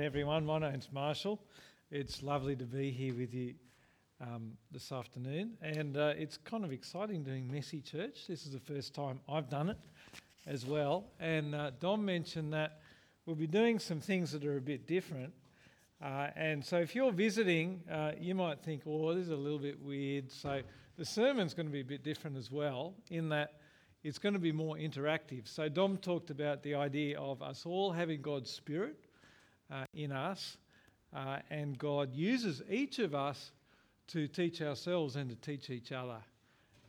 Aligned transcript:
everyone. 0.00 0.44
My 0.44 0.58
name's 0.58 0.90
Marshall. 0.92 1.40
It's 1.90 2.22
lovely 2.22 2.54
to 2.56 2.64
be 2.64 2.90
here 2.90 3.14
with 3.14 3.32
you 3.32 3.54
um, 4.20 4.52
this 4.70 4.92
afternoon, 4.92 5.56
and 5.62 5.96
uh, 5.96 6.12
it's 6.18 6.36
kind 6.36 6.64
of 6.64 6.72
exciting 6.72 7.22
doing 7.22 7.50
Messy 7.50 7.80
Church. 7.80 8.26
This 8.28 8.44
is 8.44 8.52
the 8.52 8.60
first 8.60 8.94
time 8.94 9.20
I've 9.28 9.48
done 9.48 9.70
it 9.70 9.78
as 10.46 10.66
well. 10.66 11.04
And 11.18 11.54
uh, 11.54 11.70
Dom 11.80 12.04
mentioned 12.04 12.52
that 12.52 12.80
we'll 13.24 13.36
be 13.36 13.46
doing 13.46 13.78
some 13.78 14.00
things 14.00 14.32
that 14.32 14.44
are 14.44 14.58
a 14.58 14.60
bit 14.60 14.86
different. 14.86 15.32
Uh, 16.04 16.28
and 16.36 16.62
so, 16.62 16.76
if 16.76 16.94
you're 16.94 17.12
visiting, 17.12 17.80
uh, 17.90 18.12
you 18.20 18.34
might 18.34 18.60
think, 18.60 18.82
"Oh, 18.86 19.14
this 19.14 19.24
is 19.24 19.30
a 19.30 19.36
little 19.36 19.58
bit 19.58 19.80
weird." 19.80 20.30
So, 20.30 20.60
the 20.98 21.06
sermon's 21.06 21.54
going 21.54 21.66
to 21.66 21.72
be 21.72 21.80
a 21.80 21.84
bit 21.84 22.04
different 22.04 22.36
as 22.36 22.50
well, 22.50 22.94
in 23.10 23.30
that 23.30 23.54
it's 24.04 24.18
going 24.18 24.34
to 24.34 24.40
be 24.40 24.52
more 24.52 24.76
interactive. 24.76 25.48
So, 25.48 25.70
Dom 25.70 25.96
talked 25.96 26.30
about 26.30 26.62
the 26.62 26.74
idea 26.74 27.18
of 27.18 27.40
us 27.40 27.64
all 27.64 27.92
having 27.92 28.20
God's 28.20 28.50
Spirit 28.50 29.05
uh, 29.70 29.84
in 29.94 30.12
us, 30.12 30.56
uh, 31.14 31.38
and 31.50 31.78
God 31.78 32.14
uses 32.14 32.62
each 32.70 32.98
of 32.98 33.14
us 33.14 33.52
to 34.08 34.28
teach 34.28 34.62
ourselves 34.62 35.16
and 35.16 35.28
to 35.30 35.36
teach 35.36 35.70
each 35.70 35.92
other. 35.92 36.18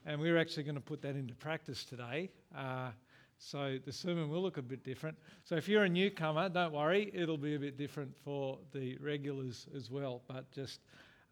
And 0.06 0.22
we're 0.22 0.38
actually 0.38 0.64
going 0.64 0.76
to 0.76 0.82
put 0.82 1.02
that 1.02 1.16
into 1.16 1.34
practice 1.36 1.84
today. 1.84 2.30
Uh, 2.56 2.92
so 3.40 3.78
the 3.86 3.92
sermon 3.92 4.30
will 4.30 4.42
look 4.42 4.58
a 4.58 4.62
bit 4.62 4.84
different. 4.84 5.18
So 5.44 5.56
if 5.56 5.68
you're 5.68 5.84
a 5.84 5.90
newcomer, 5.90 6.50
don't 6.50 6.74
worry, 6.74 7.12
it'll 7.14 7.38
be 7.38 7.56
a 7.56 7.60
bit 7.60 7.78
different 7.78 8.16
for 8.24 8.58
the 8.74 8.98
regulars 8.98 9.68
as 9.76 9.92
well. 9.92 10.22
But 10.28 10.50
just 10.52 10.80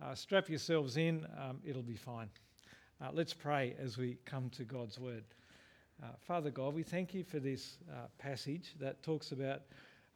uh, 0.01 0.13
strap 0.13 0.49
yourselves 0.49 0.98
in, 0.98 1.25
um, 1.37 1.59
it'll 1.65 1.81
be 1.81 1.95
fine. 1.95 2.29
Uh, 3.01 3.09
let's 3.13 3.34
pray 3.34 3.75
as 3.79 3.98
we 3.98 4.17
come 4.25 4.49
to 4.51 4.63
God's 4.63 4.99
word. 4.99 5.23
Uh, 6.03 6.07
Father 6.27 6.49
God, 6.49 6.73
we 6.73 6.84
thank 6.84 7.13
you 7.13 7.23
for 7.23 7.39
this 7.39 7.77
uh, 7.91 8.07
passage 8.17 8.75
that 8.79 9.01
talks 9.01 9.31
about 9.31 9.62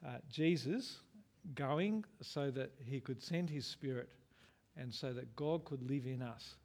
uh, 0.06 0.18
Jesus 0.30 0.98
going 1.56 2.04
so 2.22 2.52
that 2.52 2.72
he 2.84 3.00
could 3.00 3.22
send 3.22 3.50
his 3.50 3.66
spirit 3.66 4.10
and 4.78 4.94
so 4.94 5.14
that 5.14 5.36
God 5.36 5.66
could 5.66 5.90
live 5.90 6.06
in 6.06 6.22
us. 6.22 6.56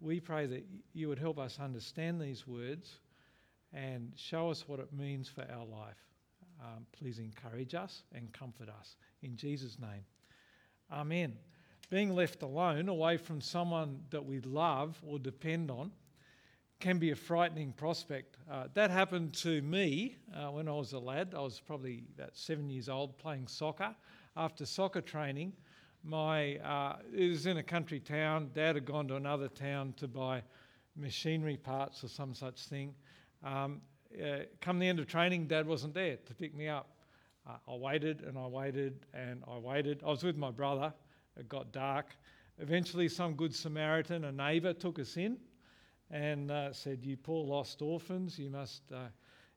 We 0.00 0.20
pray 0.20 0.46
that 0.46 0.64
you 0.92 1.08
would 1.08 1.18
help 1.18 1.38
us 1.38 1.58
understand 1.60 2.20
these 2.20 2.46
words 2.46 3.00
and 3.72 4.12
show 4.16 4.50
us 4.50 4.68
what 4.68 4.80
it 4.80 4.92
means 4.92 5.28
for 5.28 5.42
our 5.50 5.64
life. 5.64 5.96
Um, 6.60 6.86
please 6.92 7.18
encourage 7.18 7.74
us 7.74 8.02
and 8.14 8.32
comfort 8.32 8.68
us. 8.68 8.96
In 9.22 9.36
Jesus' 9.36 9.78
name. 9.78 10.04
Amen. 10.92 11.34
Being 11.90 12.14
left 12.14 12.42
alone, 12.42 12.88
away 12.88 13.16
from 13.16 13.40
someone 13.40 14.00
that 14.10 14.24
we 14.24 14.40
love 14.40 14.98
or 15.06 15.18
depend 15.18 15.70
on, 15.70 15.90
can 16.80 16.98
be 16.98 17.10
a 17.10 17.16
frightening 17.16 17.72
prospect. 17.72 18.36
Uh, 18.50 18.68
that 18.74 18.90
happened 18.90 19.34
to 19.34 19.60
me 19.62 20.16
uh, 20.34 20.46
when 20.50 20.68
I 20.68 20.72
was 20.72 20.92
a 20.92 20.98
lad. 20.98 21.34
I 21.36 21.40
was 21.40 21.60
probably 21.60 22.04
about 22.16 22.36
seven 22.36 22.70
years 22.70 22.88
old 22.88 23.18
playing 23.18 23.48
soccer. 23.48 23.94
After 24.36 24.64
soccer 24.64 25.00
training, 25.00 25.52
my 26.04 26.56
uh, 26.58 26.98
it 27.12 27.28
was 27.28 27.46
in 27.46 27.56
a 27.56 27.62
country 27.62 27.98
town. 27.98 28.50
Dad 28.54 28.76
had 28.76 28.84
gone 28.84 29.08
to 29.08 29.16
another 29.16 29.48
town 29.48 29.92
to 29.96 30.06
buy 30.06 30.42
machinery 30.96 31.56
parts 31.56 32.04
or 32.04 32.08
some 32.08 32.32
such 32.32 32.66
thing. 32.66 32.94
Um, 33.42 33.80
uh, 34.22 34.40
come 34.60 34.78
the 34.78 34.86
end 34.86 35.00
of 35.00 35.08
training, 35.08 35.48
Dad 35.48 35.66
wasn't 35.66 35.94
there 35.94 36.16
to 36.26 36.34
pick 36.34 36.54
me 36.54 36.68
up. 36.68 36.90
Uh, 37.44 37.54
I 37.66 37.74
waited 37.74 38.22
and 38.22 38.38
I 38.38 38.46
waited 38.46 39.04
and 39.12 39.42
I 39.48 39.58
waited. 39.58 40.00
I 40.06 40.10
was 40.10 40.22
with 40.22 40.36
my 40.36 40.52
brother. 40.52 40.92
It 41.36 41.48
got 41.48 41.72
dark. 41.72 42.16
Eventually, 42.60 43.08
some 43.08 43.34
good 43.34 43.54
Samaritan, 43.54 44.24
a 44.24 44.32
neighbour, 44.32 44.72
took 44.72 45.00
us 45.00 45.16
in 45.16 45.38
and 46.10 46.50
uh, 46.50 46.72
said, 46.72 47.04
"You 47.04 47.16
poor 47.16 47.44
lost 47.44 47.82
orphans, 47.82 48.38
you 48.38 48.50
must, 48.50 48.82
uh, 48.92 49.08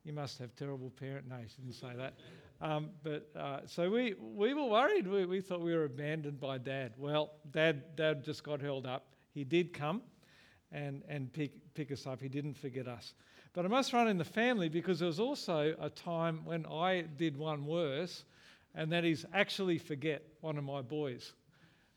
you 0.03 0.13
must 0.13 0.37
have 0.39 0.55
terrible 0.55 0.89
parents." 0.89 1.27
No, 1.29 1.37
she 1.47 1.61
didn't 1.61 1.75
say 1.75 1.95
that. 1.97 2.13
Um, 2.61 2.89
but 3.03 3.29
uh, 3.35 3.59
so 3.65 3.89
we 3.89 4.15
we 4.19 4.53
were 4.53 4.65
worried. 4.65 5.07
We, 5.07 5.25
we 5.25 5.41
thought 5.41 5.61
we 5.61 5.73
were 5.73 5.85
abandoned 5.85 6.39
by 6.39 6.57
Dad. 6.57 6.93
Well, 6.97 7.31
Dad 7.51 7.95
Dad 7.95 8.23
just 8.23 8.43
got 8.43 8.61
held 8.61 8.85
up. 8.85 9.05
He 9.33 9.43
did 9.43 9.73
come, 9.73 10.01
and 10.71 11.03
and 11.07 11.31
pick 11.31 11.51
pick 11.73 11.91
us 11.91 12.05
up. 12.05 12.21
He 12.21 12.29
didn't 12.29 12.55
forget 12.57 12.87
us. 12.87 13.13
But 13.53 13.65
I 13.65 13.67
must 13.67 13.91
run 13.91 14.07
in 14.07 14.17
the 14.17 14.23
family 14.23 14.69
because 14.69 14.99
there 14.99 15.07
was 15.07 15.19
also 15.19 15.75
a 15.79 15.89
time 15.89 16.45
when 16.45 16.65
I 16.65 17.01
did 17.17 17.35
one 17.35 17.65
worse, 17.65 18.23
and 18.75 18.91
that 18.91 19.03
is 19.03 19.25
actually 19.33 19.77
forget 19.77 20.23
one 20.39 20.57
of 20.57 20.63
my 20.63 20.81
boys. 20.81 21.33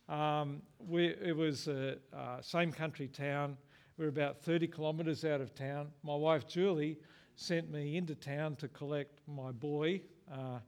Um, 0.09 0.63
we, 0.79 1.07
it 1.07 1.35
was 1.35 1.69
a, 1.69 1.97
a 2.13 2.43
same 2.43 2.73
country 2.73 3.07
town 3.09 3.57
we 3.97 4.05
are 4.05 4.09
about 4.09 4.43
30 4.43 4.67
kilometres 4.69 5.25
out 5.25 5.41
of 5.41 5.55
town. 5.55 5.89
My 6.03 6.17
wife 6.17 6.49
Julie 6.49 6.99
sent 7.37 7.71
me 7.71 7.97
into 7.97 8.15
town 8.15 8.57
to 8.57 8.69
collect 8.69 9.21
my 9.29 9.53
boy. 9.53 10.01
Uh, 10.33 10.59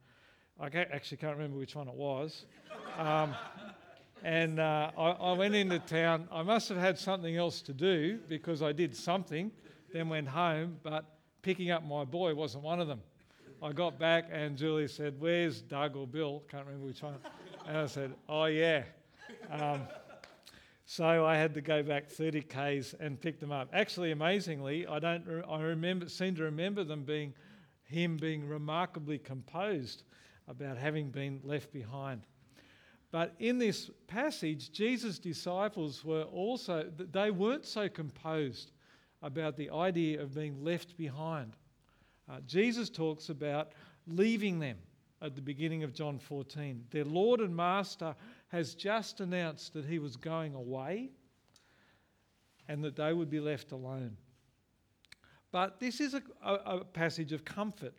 I 0.61 0.67
actually 0.67 1.17
can't 1.17 1.37
remember 1.37 1.59
which 1.59 1.75
one 1.75 1.89
it 1.89 1.95
was. 1.95 2.47
Um, 2.97 3.35
and 4.23 4.61
uh, 4.61 4.93
I, 4.97 5.11
I, 5.11 5.33
went 5.33 5.55
into 5.55 5.79
town. 5.81 6.29
I 6.31 6.43
must 6.43 6.69
have 6.69 6.79
had 6.79 6.99
something 6.99 7.37
else 7.37 7.63
to 7.63 7.73
do 7.73 8.19
because 8.29 8.63
I 8.63 8.73
did 8.73 8.95
something, 8.97 9.51
then 9.93 10.09
went 10.09 10.29
home, 10.29 10.79
but 10.83 11.05
picking 11.43 11.71
up 11.71 11.85
my 11.85 12.05
boy 12.05 12.35
wasn't 12.35 12.63
one 12.63 12.81
of 12.81 12.87
them. 12.87 13.01
I 13.63 13.73
got 13.73 13.99
back 13.99 14.29
and 14.31 14.57
Julie 14.57 14.89
said, 14.89 15.15
Where's 15.19 15.63
Doug 15.63 15.97
or 15.97 16.07
Bill? 16.07 16.43
Can't 16.49 16.65
remember 16.65 16.87
which 16.87 17.03
one. 17.03 17.17
And 17.67 17.77
I 17.77 17.87
said, 17.87 18.15
Oh, 18.29 18.45
yeah. 18.45 18.85
Um, 19.51 19.83
so 20.89 21.27
I 21.27 21.37
had 21.37 21.53
to 21.55 21.61
go 21.61 21.83
back 21.83 22.09
30 22.09 22.43
k's 22.43 22.95
and 23.01 23.21
pick 23.21 23.41
them 23.41 23.51
up. 23.51 23.69
Actually, 23.73 24.13
amazingly, 24.13 24.87
I 24.87 25.01
don't. 25.01 25.43
I 25.49 25.61
remember 25.61 26.09
seem 26.09 26.37
to 26.37 26.45
remember 26.45 26.85
them 26.85 27.03
being 27.03 27.35
him 27.83 28.17
being 28.17 28.49
remarkably 28.49 29.19
composed 29.19 30.05
about 30.47 30.79
having 30.79 31.11
been 31.11 31.41
left 31.43 31.73
behind. 31.73 32.23
But 33.11 33.35
in 33.41 33.59
this 33.59 33.91
passage, 34.07 34.71
Jesus' 34.71 35.19
disciples 35.19 36.05
were 36.05 36.23
also 36.23 36.89
they 36.97 37.33
weren't 37.33 37.67
so 37.67 37.89
composed 37.89 38.71
about 39.23 39.57
the 39.57 39.71
idea 39.71 40.23
of 40.23 40.35
being 40.35 40.63
left 40.63 40.97
behind. 40.97 41.57
Uh, 42.31 42.39
Jesus 42.47 42.91
talks 42.91 43.29
about 43.29 43.73
leaving 44.07 44.61
them 44.61 44.79
at 45.21 45.35
the 45.35 45.41
beginning 45.43 45.83
of 45.83 45.93
John 45.93 46.19
14. 46.19 46.85
Their 46.91 47.05
Lord 47.05 47.41
and 47.41 47.57
Master 47.57 48.15
has 48.49 48.75
just 48.75 49.21
announced 49.21 49.73
that 49.75 49.85
he 49.85 49.99
was 49.99 50.17
going 50.17 50.55
away 50.55 51.11
and 52.69 52.83
that 52.85 52.97
they 52.97 53.13
would 53.13 53.31
be 53.31 53.41
left 53.41 53.73
alone. 53.73 54.17
But 55.53 55.81
this 55.81 56.01
is 56.01 56.15
a, 56.15 56.23
a, 56.45 56.55
a 56.79 56.85
passage 56.85 57.33
of 57.33 57.45
comfort, 57.45 57.95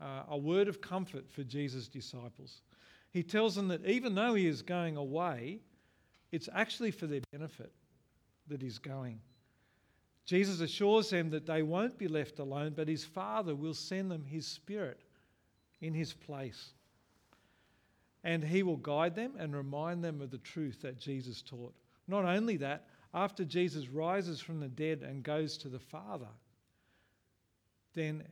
uh, 0.00 0.24
a 0.30 0.36
word 0.36 0.68
of 0.68 0.80
comfort 0.80 1.30
for 1.30 1.42
Jesus' 1.42 1.88
disciples. 1.88 2.62
He 3.10 3.22
tells 3.22 3.54
them 3.54 3.68
that 3.68 3.84
even 3.86 4.14
though 4.14 4.34
he 4.34 4.46
is 4.46 4.62
going 4.62 4.96
away, 4.96 5.60
it's 6.32 6.48
actually 6.52 6.90
for 6.90 7.06
their 7.06 7.20
benefit 7.32 7.72
that 8.48 8.60
he's 8.60 8.78
going. 8.78 9.20
Jesus 10.24 10.60
assures 10.60 11.08
them 11.08 11.30
that 11.30 11.46
they 11.46 11.62
won't 11.62 11.96
be 11.96 12.08
left 12.08 12.38
alone, 12.38 12.74
but 12.76 12.88
his 12.88 13.04
Father 13.04 13.54
will 13.54 13.74
send 13.74 14.10
them 14.10 14.24
his 14.24 14.46
Spirit 14.46 15.00
in 15.80 15.94
his 15.94 16.12
place 16.12 16.72
and 18.24 18.42
he 18.42 18.62
will 18.62 18.76
guide 18.76 19.14
them 19.14 19.32
and 19.38 19.54
remind 19.54 20.02
them 20.02 20.20
of 20.20 20.30
the 20.30 20.38
truth 20.38 20.82
that 20.82 20.98
Jesus 20.98 21.42
taught. 21.42 21.74
Not 22.06 22.24
only 22.24 22.56
that, 22.58 22.86
after 23.14 23.44
Jesus 23.44 23.88
rises 23.88 24.40
from 24.40 24.60
the 24.60 24.68
dead 24.68 25.02
and 25.02 25.22
goes 25.22 25.56
to 25.58 25.68
the 25.68 25.78
Father, 25.78 26.28
then 27.94 28.22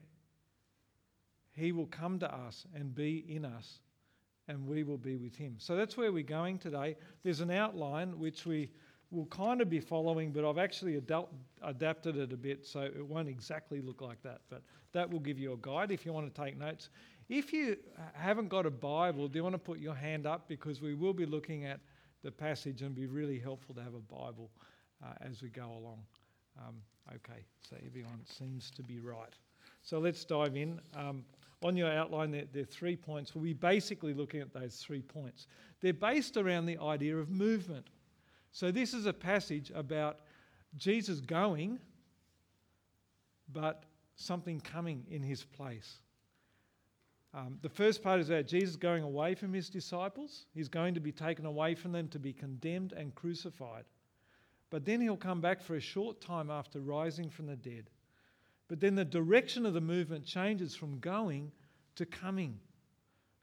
he 1.52 1.72
will 1.72 1.86
come 1.86 2.19
to 2.19 2.34
us 2.34 2.66
and 2.74 2.94
be 2.94 3.24
in 3.28 3.44
us, 3.44 3.80
and 4.48 4.66
we 4.66 4.82
will 4.82 4.98
be 4.98 5.16
with 5.16 5.34
him. 5.34 5.56
So 5.58 5.76
that's 5.76 5.97
where 5.97 6.12
we're 6.12 6.22
going 6.22 6.58
today. 6.58 6.97
There's 7.22 7.41
an 7.41 7.50
outline 7.50 8.18
which 8.18 8.44
we 8.44 8.70
will 9.10 9.26
kind 9.26 9.60
of 9.60 9.70
be 9.70 9.80
following, 9.80 10.32
but 10.32 10.44
I've 10.44 10.58
actually 10.58 10.97
adapted 10.97 12.16
it 12.16 12.32
a 12.32 12.36
bit 12.36 12.66
so 12.66 12.80
it 12.80 13.06
won't 13.06 13.28
exactly 13.28 13.80
look 13.80 14.03
like 14.03 14.22
that. 14.24 14.41
But 14.50 14.62
that 14.92 15.10
will 15.10 15.20
give 15.20 15.38
you 15.38 15.53
a 15.53 15.56
guide 15.56 15.91
if 15.91 16.04
you 16.04 16.12
want 16.12 16.32
to 16.32 16.42
take 16.42 16.58
notes. 16.58 16.91
If 17.28 17.53
you 17.53 17.76
haven't 18.14 18.48
got 18.48 18.66
a 18.66 18.70
Bible, 18.70 19.26
do 19.28 19.38
you 19.38 19.42
want 19.42 19.54
to 19.54 19.59
put 19.59 19.78
your 19.78 19.94
hand 19.94 20.26
up? 20.26 20.48
Because 20.48 20.81
we 20.81 20.94
will 20.94 21.12
be 21.12 21.27
looking 21.27 21.65
at 21.65 21.80
the 22.22 22.30
passage 22.30 22.83
and 22.83 22.95
be 22.95 23.06
really 23.06 23.39
helpful 23.39 23.74
to 23.74 23.83
have 23.83 23.95
a 23.95 24.01
Bible 24.01 24.51
uh, 25.04 25.12
as 25.21 25.42
we 25.42 25.48
go 25.48 25.65
along. 25.65 25.98
Um, 26.59 26.77
okay, 27.15 27.45
so 27.68 27.77
everyone 27.84 28.21
seems 28.24 28.71
to 28.72 28.83
be 28.83 29.01
right. 29.01 29.34
So 29.83 29.98
let's 29.98 30.24
dive 30.24 30.56
in. 30.56 30.80
Um, 30.95 31.24
on 31.62 31.77
your 31.77 31.91
outline, 31.91 32.30
there, 32.30 32.45
there, 32.53 32.62
are 32.62 32.66
three 32.66 32.97
points. 32.97 33.34
We'll 33.34 33.45
be 33.45 33.53
basically 33.53 34.15
looking 34.15 34.41
at 34.41 34.53
those 34.53 34.77
three 34.77 35.03
points. 35.03 35.47
They're 35.80 35.92
based 35.92 36.36
around 36.36 36.66
the 36.66 36.78
idea 36.78 37.16
of 37.16 37.30
movement. 37.30 37.86
So 38.53 38.71
this 38.71 38.95
is 38.95 39.06
a 39.06 39.12
passage 39.12 39.72
about 39.74 40.21
Jesus 40.77 41.21
going, 41.21 41.78
but 43.53 43.84
something 44.16 44.60
coming 44.60 45.04
in 45.10 45.22
his 45.22 45.45
place. 45.45 45.97
Um, 47.36 47.59
the 47.60 47.68
first 47.68 48.03
part 48.03 48.18
is 48.18 48.30
about 48.30 48.47
Jesus 48.47 48.77
going 48.77 49.03
away 49.03 49.34
from 49.34 49.53
his 49.53 49.68
disciples. 49.68 50.47
He's 50.54 50.71
going 50.71 50.94
to 50.94 51.00
be 51.00 51.12
taken 51.12 51.44
away 51.44 51.74
from 51.74 51.92
them 51.92 52.09
to 52.09 52.18
be 52.18 52.33
condemned 52.33 52.94
and 52.94 53.15
crucified. 53.15 53.84
But 54.71 54.86
then 54.86 55.03
he'll 55.03 55.18
come 55.18 55.42
back 55.42 55.60
for 55.60 55.77
a 55.77 55.80
short 55.80 56.22
time 56.22 56.50
after 56.50 56.80
rising 56.80 57.28
from 57.28 57.47
the 57.47 57.56
dead. 57.56 57.91
But 58.68 58.80
then 58.80 58.94
the 58.94 59.04
direction 59.04 59.66
of 59.66 59.74
the 59.74 59.83
movement 59.83 60.24
changes 60.24 60.74
from 60.74 60.98
going 60.98 61.53
to 61.97 62.06
coming. 62.06 62.59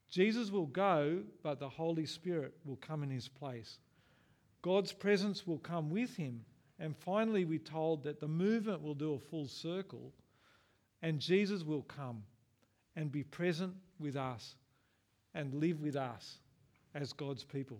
Jesus 0.10 0.50
will 0.50 0.66
go, 0.66 1.22
but 1.44 1.60
the 1.60 1.70
Holy 1.70 2.08
Spirit 2.08 2.56
will 2.66 2.78
come 2.78 3.04
in 3.04 3.12
his 3.12 3.28
place. 3.28 3.78
God's 4.64 4.92
presence 4.92 5.46
will 5.46 5.60
come 5.60 5.92
with 5.92 6.16
him. 6.16 6.44
And 6.80 6.98
finally, 6.98 7.46
we're 7.46 7.60
told 7.60 8.04
that 8.06 8.20
the 8.20 8.28
movement 8.28 8.82
will 8.82 8.96
do 8.96 9.14
a 9.14 9.20
full 9.20 9.48
circle 9.48 10.12
and 11.04 11.20
Jesus 11.20 11.64
will 11.64 11.84
come 11.84 12.24
and 12.96 13.12
be 13.12 13.24
present 13.24 13.74
with 14.00 14.16
us 14.16 14.56
and 15.34 15.54
live 15.54 15.82
with 15.82 15.96
us 15.96 16.38
as 16.94 17.14
God's 17.14 17.44
people. 17.44 17.80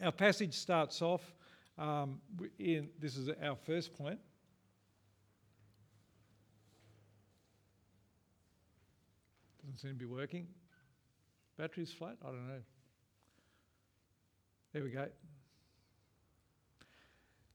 Our 0.00 0.12
passage 0.12 0.54
starts 0.54 1.02
off 1.02 1.34
um, 1.76 2.20
in 2.58 2.88
this 3.00 3.16
is 3.16 3.28
our 3.42 3.56
first 3.56 3.94
point. 3.94 4.18
Doesn't 9.64 9.78
seem 9.78 9.90
to 9.90 9.96
be 9.96 10.06
working. 10.06 10.46
Battery's 11.56 11.92
flat? 11.92 12.16
I 12.22 12.26
don't 12.26 12.48
know. 12.48 12.62
There 14.72 14.82
we 14.82 14.90
go. 14.90 15.06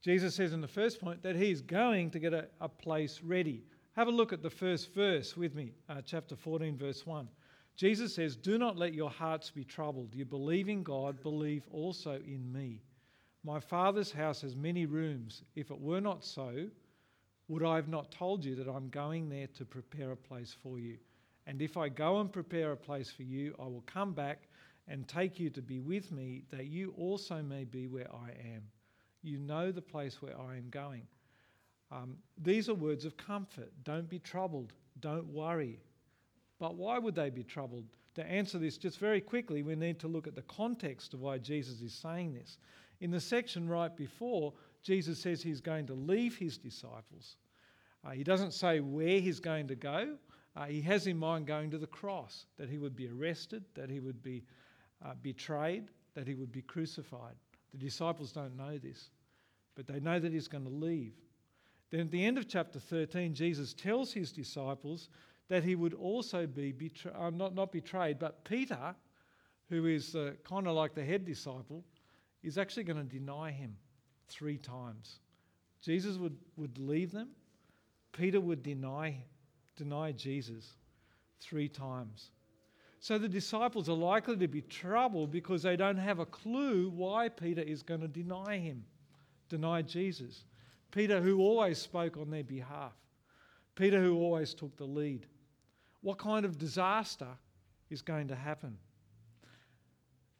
Jesus 0.02 0.34
says 0.34 0.52
in 0.52 0.60
the 0.60 0.68
first 0.68 1.00
point 1.00 1.22
that 1.22 1.34
he's 1.34 1.62
going 1.62 2.10
to 2.10 2.18
get 2.18 2.34
a, 2.34 2.48
a 2.60 2.68
place 2.68 3.20
ready. 3.22 3.64
Have 3.96 4.08
a 4.08 4.12
look 4.12 4.32
at 4.32 4.42
the 4.42 4.50
first 4.50 4.92
verse 4.92 5.36
with 5.36 5.54
me, 5.54 5.72
uh, 5.88 6.02
chapter 6.04 6.34
14, 6.34 6.76
verse 6.76 7.06
1. 7.06 7.28
Jesus 7.76 8.12
says, 8.12 8.34
Do 8.34 8.58
not 8.58 8.76
let 8.76 8.92
your 8.92 9.10
hearts 9.10 9.50
be 9.50 9.62
troubled. 9.62 10.12
You 10.12 10.24
believe 10.24 10.68
in 10.68 10.82
God, 10.82 11.22
believe 11.22 11.62
also 11.70 12.20
in 12.26 12.52
me. 12.52 12.82
My 13.44 13.60
Father's 13.60 14.10
house 14.10 14.40
has 14.42 14.56
many 14.56 14.84
rooms. 14.84 15.42
If 15.54 15.70
it 15.70 15.80
were 15.80 16.00
not 16.00 16.24
so, 16.24 16.66
would 17.46 17.62
I 17.62 17.76
have 17.76 17.88
not 17.88 18.10
told 18.10 18.44
you 18.44 18.56
that 18.56 18.68
I'm 18.68 18.88
going 18.88 19.28
there 19.28 19.46
to 19.48 19.64
prepare 19.64 20.10
a 20.10 20.16
place 20.16 20.56
for 20.60 20.80
you? 20.80 20.98
And 21.46 21.62
if 21.62 21.76
I 21.76 21.88
go 21.88 22.20
and 22.20 22.32
prepare 22.32 22.72
a 22.72 22.76
place 22.76 23.12
for 23.12 23.22
you, 23.22 23.54
I 23.60 23.64
will 23.64 23.84
come 23.86 24.12
back 24.12 24.48
and 24.88 25.06
take 25.06 25.38
you 25.38 25.50
to 25.50 25.62
be 25.62 25.78
with 25.78 26.10
me, 26.10 26.42
that 26.50 26.66
you 26.66 26.94
also 26.98 27.42
may 27.42 27.62
be 27.62 27.86
where 27.86 28.12
I 28.12 28.30
am. 28.54 28.62
You 29.22 29.38
know 29.38 29.70
the 29.70 29.80
place 29.82 30.20
where 30.20 30.38
I 30.38 30.56
am 30.56 30.68
going. 30.70 31.06
Um, 31.94 32.16
these 32.42 32.68
are 32.68 32.74
words 32.74 33.04
of 33.04 33.16
comfort. 33.16 33.72
Don't 33.84 34.08
be 34.08 34.18
troubled. 34.18 34.72
Don't 35.00 35.26
worry. 35.28 35.78
But 36.58 36.74
why 36.74 36.98
would 36.98 37.14
they 37.14 37.30
be 37.30 37.44
troubled? 37.44 37.84
To 38.16 38.26
answer 38.26 38.58
this 38.58 38.76
just 38.76 38.98
very 38.98 39.20
quickly, 39.20 39.62
we 39.62 39.76
need 39.76 40.00
to 40.00 40.08
look 40.08 40.26
at 40.26 40.34
the 40.34 40.42
context 40.42 41.14
of 41.14 41.20
why 41.20 41.38
Jesus 41.38 41.80
is 41.80 41.94
saying 41.94 42.34
this. 42.34 42.58
In 43.00 43.10
the 43.10 43.20
section 43.20 43.68
right 43.68 43.94
before, 43.96 44.52
Jesus 44.82 45.18
says 45.18 45.42
he's 45.42 45.60
going 45.60 45.86
to 45.86 45.94
leave 45.94 46.36
his 46.36 46.58
disciples. 46.58 47.36
Uh, 48.04 48.10
he 48.10 48.24
doesn't 48.24 48.52
say 48.52 48.80
where 48.80 49.20
he's 49.20 49.40
going 49.40 49.68
to 49.68 49.74
go. 49.74 50.16
Uh, 50.56 50.64
he 50.66 50.80
has 50.82 51.06
in 51.06 51.16
mind 51.16 51.46
going 51.46 51.70
to 51.70 51.78
the 51.78 51.86
cross, 51.86 52.46
that 52.56 52.68
he 52.68 52.78
would 52.78 52.94
be 52.94 53.08
arrested, 53.08 53.64
that 53.74 53.90
he 53.90 54.00
would 54.00 54.22
be 54.22 54.44
uh, 55.04 55.14
betrayed, 55.22 55.90
that 56.14 56.26
he 56.26 56.34
would 56.34 56.52
be 56.52 56.62
crucified. 56.62 57.34
The 57.72 57.78
disciples 57.78 58.30
don't 58.30 58.56
know 58.56 58.78
this, 58.78 59.10
but 59.74 59.86
they 59.86 59.98
know 60.00 60.20
that 60.20 60.32
he's 60.32 60.48
going 60.48 60.64
to 60.64 60.70
leave. 60.70 61.14
Then 61.90 62.00
at 62.00 62.10
the 62.10 62.24
end 62.24 62.38
of 62.38 62.48
chapter 62.48 62.80
13, 62.80 63.34
Jesus 63.34 63.74
tells 63.74 64.12
his 64.12 64.32
disciples 64.32 65.08
that 65.48 65.62
he 65.62 65.74
would 65.74 65.94
also 65.94 66.46
be 66.46 66.72
betra- 66.72 67.14
uh, 67.18 67.30
not, 67.30 67.54
not 67.54 67.72
betrayed, 67.72 68.18
but 68.18 68.44
Peter, 68.44 68.94
who 69.68 69.86
is 69.86 70.14
uh, 70.14 70.32
kind 70.48 70.66
of 70.66 70.74
like 70.74 70.94
the 70.94 71.04
head 71.04 71.24
disciple, 71.24 71.84
is 72.42 72.58
actually 72.58 72.84
going 72.84 72.98
to 72.98 73.04
deny 73.04 73.50
him 73.50 73.76
three 74.28 74.58
times. 74.58 75.20
Jesus 75.82 76.16
would, 76.16 76.36
would 76.56 76.78
leave 76.78 77.12
them, 77.12 77.28
Peter 78.12 78.40
would 78.40 78.62
deny, 78.62 79.16
deny 79.76 80.12
Jesus 80.12 80.76
three 81.40 81.68
times. 81.68 82.30
So 83.00 83.18
the 83.18 83.28
disciples 83.28 83.90
are 83.90 83.96
likely 83.96 84.36
to 84.38 84.48
be 84.48 84.62
troubled 84.62 85.30
because 85.30 85.62
they 85.62 85.76
don't 85.76 85.98
have 85.98 86.20
a 86.20 86.26
clue 86.26 86.88
why 86.88 87.28
Peter 87.28 87.60
is 87.60 87.82
going 87.82 88.00
to 88.00 88.08
deny 88.08 88.56
him, 88.56 88.82
deny 89.50 89.82
Jesus. 89.82 90.44
Peter, 90.94 91.20
who 91.20 91.40
always 91.40 91.78
spoke 91.78 92.16
on 92.16 92.30
their 92.30 92.44
behalf, 92.44 92.92
Peter, 93.74 94.00
who 94.00 94.16
always 94.16 94.54
took 94.54 94.76
the 94.76 94.84
lead. 94.84 95.26
What 96.02 96.18
kind 96.18 96.44
of 96.44 96.56
disaster 96.56 97.26
is 97.90 98.00
going 98.00 98.28
to 98.28 98.36
happen? 98.36 98.78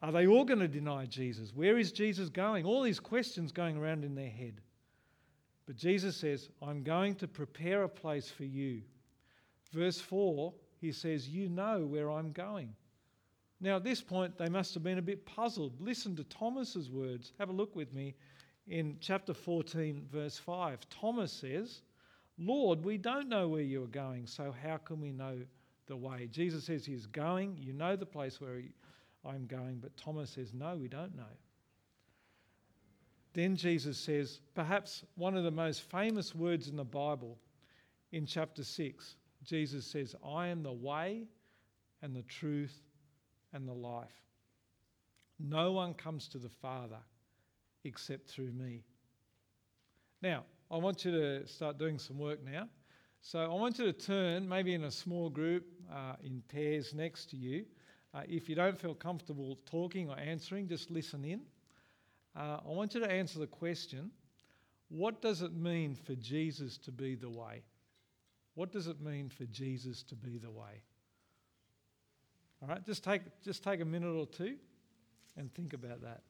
Are 0.00 0.12
they 0.12 0.28
all 0.28 0.44
going 0.44 0.60
to 0.60 0.68
deny 0.68 1.06
Jesus? 1.06 1.52
Where 1.52 1.76
is 1.76 1.90
Jesus 1.90 2.28
going? 2.28 2.64
All 2.64 2.82
these 2.82 3.00
questions 3.00 3.50
going 3.50 3.76
around 3.76 4.04
in 4.04 4.14
their 4.14 4.30
head. 4.30 4.60
But 5.66 5.74
Jesus 5.74 6.16
says, 6.16 6.50
I'm 6.62 6.84
going 6.84 7.16
to 7.16 7.26
prepare 7.26 7.82
a 7.82 7.88
place 7.88 8.30
for 8.30 8.44
you. 8.44 8.82
Verse 9.72 10.00
4, 10.00 10.52
he 10.80 10.92
says, 10.92 11.28
You 11.28 11.48
know 11.48 11.80
where 11.80 12.12
I'm 12.12 12.30
going. 12.30 12.76
Now, 13.60 13.76
at 13.76 13.84
this 13.84 14.02
point, 14.02 14.38
they 14.38 14.48
must 14.48 14.72
have 14.74 14.84
been 14.84 14.98
a 14.98 15.02
bit 15.02 15.26
puzzled. 15.26 15.80
Listen 15.80 16.14
to 16.14 16.24
Thomas's 16.24 16.90
words. 16.90 17.32
Have 17.40 17.48
a 17.48 17.52
look 17.52 17.74
with 17.74 17.92
me 17.92 18.14
in 18.66 18.96
chapter 19.00 19.34
14, 19.34 20.06
verse 20.11 20.38
5. 20.38 20.87
Thomas 20.88 21.32
says, 21.32 21.82
Lord, 22.38 22.84
we 22.84 22.99
don't 22.99 23.28
know 23.28 23.49
where 23.49 23.62
you 23.62 23.84
are 23.84 23.88
going, 23.88 24.26
so 24.26 24.55
how 24.62 24.78
can 24.78 25.00
we 25.00 25.12
know 25.12 25.38
the 25.87 25.96
way? 25.96 26.28
Jesus 26.31 26.64
says 26.64 26.84
he's 26.84 27.06
going. 27.06 27.56
You 27.61 27.72
know 27.72 27.94
the 27.96 28.06
place 28.06 28.40
where 28.40 28.61
I'm 29.25 29.46
going. 29.46 29.78
But 29.81 29.96
Thomas 29.96 30.31
says, 30.31 30.52
No, 30.52 30.76
we 30.76 30.88
don't 30.88 31.14
know. 31.14 31.22
Then 33.34 33.56
Jesus 33.56 33.99
says, 33.99 34.38
perhaps 34.55 35.05
one 35.17 35.37
of 35.37 35.43
the 35.43 35.50
most 35.50 35.82
famous 35.82 36.34
words 36.34 36.69
in 36.69 36.76
the 36.76 36.84
Bible 36.84 37.37
in 38.12 38.26
chapter 38.26 38.62
6. 38.62 39.17
Jesus 39.43 39.84
says, 39.84 40.14
I 40.25 40.46
am 40.46 40.62
the 40.62 40.72
way 40.72 41.25
and 42.00 42.14
the 42.14 42.22
truth 42.22 42.81
and 43.52 43.67
the 43.69 43.72
life. 43.72 44.22
No 45.40 45.72
one 45.72 45.94
comes 45.94 46.28
to 46.28 46.38
the 46.38 46.49
Father 46.49 47.00
except 47.84 48.28
through 48.28 48.52
me. 48.52 48.82
Now, 50.22 50.44
I 50.70 50.78
want 50.78 51.04
you 51.04 51.12
to 51.12 51.46
start 51.46 51.78
doing 51.78 51.98
some 51.98 52.19
work 52.19 52.44
now. 52.44 52.69
So 53.20 53.38
I 53.38 53.54
want 53.54 53.78
you 53.78 53.86
to 53.86 53.92
turn, 53.92 54.48
maybe 54.48 54.75
in 54.75 54.84
a 54.84 54.90
small 54.90 55.31
group, 55.31 55.64
uh, 55.92 56.16
in 56.22 56.42
pairs 56.48 56.94
next 56.94 57.31
to 57.31 57.36
you. 57.36 57.64
Uh, 58.12 58.22
if 58.28 58.48
you 58.48 58.54
don't 58.54 58.78
feel 58.78 58.94
comfortable 58.94 59.58
talking 59.66 60.10
or 60.10 60.19
answering, 60.19 60.69
just 60.69 60.90
listen 60.90 61.25
in. 61.25 61.40
Uh, 62.36 62.58
I 62.64 62.69
want 62.69 62.94
you 62.94 63.00
to 63.00 63.10
answer 63.10 63.38
the 63.38 63.46
question 63.46 64.10
what 64.88 65.22
does 65.22 65.42
it 65.42 65.54
mean 65.54 65.94
for 65.94 66.14
Jesus 66.14 66.78
to 66.78 66.92
be 66.92 67.14
the 67.14 67.31
way? 67.31 67.62
What 68.54 68.70
does 68.70 68.86
it 68.86 69.00
mean 69.00 69.28
for 69.28 69.44
Jesus 69.46 70.02
to 70.04 70.14
be 70.14 70.38
the 70.38 70.50
way? 70.50 70.82
All 72.62 72.69
right, 72.69 72.84
just 72.84 73.02
take, 73.02 73.22
just 73.42 73.64
take 73.64 73.81
a 73.81 73.84
minute 73.84 74.14
or 74.14 74.26
two 74.26 74.56
and 75.36 75.52
think 75.54 75.72
about 75.72 76.02
that. 76.02 76.22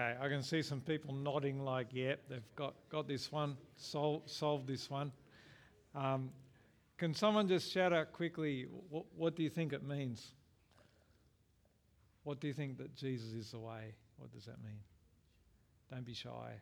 Okay, 0.00 0.16
I 0.18 0.28
can 0.28 0.42
see 0.42 0.62
some 0.62 0.80
people 0.80 1.12
nodding 1.12 1.62
like, 1.62 1.88
yep, 1.92 2.20
they've 2.28 2.40
got, 2.56 2.74
got 2.88 3.06
this 3.06 3.30
one, 3.30 3.56
sol- 3.76 4.22
solved 4.24 4.66
this 4.66 4.88
one. 4.88 5.12
Um, 5.94 6.30
can 6.96 7.12
someone 7.12 7.46
just 7.48 7.70
shout 7.70 7.92
out 7.92 8.12
quickly, 8.12 8.66
what, 8.88 9.04
what 9.14 9.36
do 9.36 9.42
you 9.42 9.50
think 9.50 9.74
it 9.74 9.82
means? 9.82 10.28
What 12.24 12.40
do 12.40 12.46
you 12.46 12.54
think 12.54 12.78
that 12.78 12.94
Jesus 12.96 13.32
is 13.32 13.50
the 13.50 13.58
way? 13.58 13.94
What 14.16 14.32
does 14.32 14.46
that 14.46 14.62
mean? 14.64 14.78
Don't 15.90 16.06
be 16.06 16.14
shy. 16.14 16.52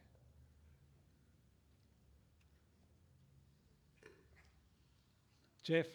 Jeff? 5.62 5.86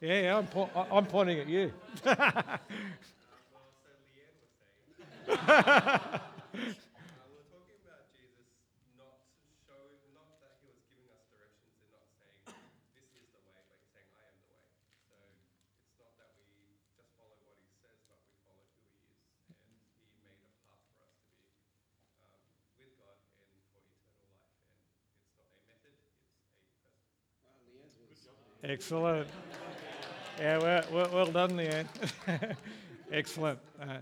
Yeah, 0.00 0.22
yeah 0.22 0.38
I'm, 0.38 0.46
po- 0.48 0.70
I'm 0.90 1.06
pointing 1.06 1.38
at 1.38 1.48
you. 1.48 1.72
Excellent. 28.64 29.26
Yeah, 30.38 30.58
well, 30.58 31.08
well, 31.12 31.26
done, 31.26 31.50
Leanne. 31.52 31.86
Excellent. 33.12 33.58
Uh, 33.80 33.96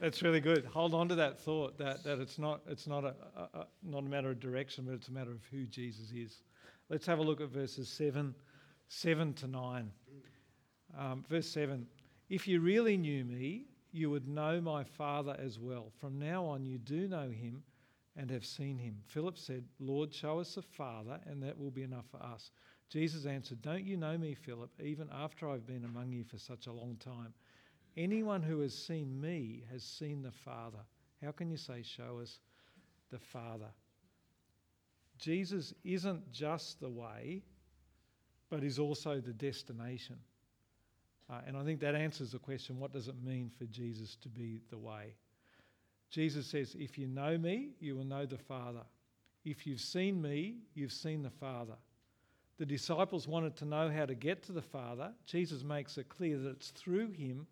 that's 0.00 0.22
really 0.22 0.40
good. 0.40 0.64
Hold 0.64 0.94
on 0.94 1.08
to 1.08 1.14
that 1.16 1.38
thought 1.38 1.76
that, 1.78 2.02
that 2.04 2.18
it's 2.18 2.38
not 2.38 2.62
it's 2.66 2.86
not 2.86 3.04
a, 3.04 3.14
a, 3.36 3.58
a, 3.58 3.66
not 3.82 4.00
a 4.04 4.08
matter 4.08 4.30
of 4.30 4.40
direction, 4.40 4.84
but 4.86 4.94
it's 4.94 5.08
a 5.08 5.12
matter 5.12 5.30
of 5.30 5.44
who 5.50 5.66
Jesus 5.66 6.10
is. 6.10 6.42
Let's 6.88 7.06
have 7.06 7.18
a 7.18 7.22
look 7.22 7.40
at 7.40 7.48
verses 7.50 7.88
seven 7.88 8.34
seven 8.88 9.34
to 9.34 9.46
nine. 9.46 9.90
Um, 10.98 11.24
verse 11.28 11.48
seven: 11.48 11.86
If 12.28 12.48
you 12.48 12.60
really 12.60 12.96
knew 12.96 13.24
me, 13.24 13.66
you 13.92 14.10
would 14.10 14.26
know 14.26 14.60
my 14.60 14.84
Father 14.84 15.36
as 15.38 15.58
well. 15.58 15.92
From 16.00 16.18
now 16.18 16.44
on, 16.46 16.64
you 16.64 16.78
do 16.78 17.06
know 17.06 17.28
him 17.28 17.62
and 18.16 18.30
have 18.30 18.44
seen 18.44 18.78
him. 18.78 18.96
Philip 19.06 19.38
said, 19.38 19.64
Lord, 19.78 20.12
show 20.12 20.40
us 20.40 20.54
the 20.54 20.62
Father, 20.62 21.20
and 21.26 21.42
that 21.42 21.58
will 21.58 21.70
be 21.70 21.82
enough 21.82 22.06
for 22.10 22.22
us. 22.22 22.50
Jesus 22.88 23.24
answered, 23.24 23.62
Don't 23.62 23.84
you 23.84 23.96
know 23.96 24.18
me, 24.18 24.34
Philip, 24.34 24.70
even 24.82 25.08
after 25.12 25.48
I've 25.48 25.66
been 25.66 25.84
among 25.84 26.12
you 26.12 26.24
for 26.24 26.38
such 26.38 26.66
a 26.66 26.72
long 26.72 26.96
time? 26.96 27.32
Anyone 27.96 28.42
who 28.42 28.60
has 28.60 28.74
seen 28.74 29.20
me 29.20 29.64
has 29.72 29.82
seen 29.82 30.22
the 30.22 30.30
Father. 30.30 30.78
How 31.22 31.32
can 31.32 31.50
you 31.50 31.56
say, 31.56 31.82
Show 31.82 32.20
us 32.22 32.38
the 33.10 33.18
Father? 33.18 33.70
Jesus 35.18 35.74
isn't 35.84 36.32
just 36.32 36.80
the 36.80 36.88
way, 36.88 37.42
but 38.48 38.64
is 38.64 38.78
also 38.78 39.20
the 39.20 39.32
destination. 39.32 40.16
Uh, 41.30 41.40
and 41.46 41.56
I 41.56 41.62
think 41.62 41.80
that 41.80 41.94
answers 41.94 42.32
the 42.32 42.38
question 42.38 42.80
what 42.80 42.92
does 42.92 43.06
it 43.06 43.22
mean 43.22 43.50
for 43.56 43.66
Jesus 43.66 44.16
to 44.22 44.28
be 44.28 44.60
the 44.70 44.78
way? 44.78 45.14
Jesus 46.10 46.46
says, 46.46 46.74
If 46.78 46.98
you 46.98 47.06
know 47.06 47.38
me, 47.38 47.70
you 47.78 47.96
will 47.96 48.04
know 48.04 48.26
the 48.26 48.38
Father. 48.38 48.82
If 49.44 49.66
you've 49.66 49.80
seen 49.80 50.20
me, 50.20 50.56
you've 50.74 50.92
seen 50.92 51.22
the 51.22 51.30
Father. 51.30 51.76
The 52.58 52.66
disciples 52.66 53.26
wanted 53.26 53.56
to 53.56 53.64
know 53.64 53.90
how 53.90 54.06
to 54.06 54.14
get 54.14 54.42
to 54.44 54.52
the 54.52 54.60
Father. 54.60 55.12
Jesus 55.24 55.62
makes 55.62 55.96
it 55.96 56.08
clear 56.08 56.36
that 56.38 56.50
it's 56.50 56.70
through 56.70 57.12
him 57.12 57.46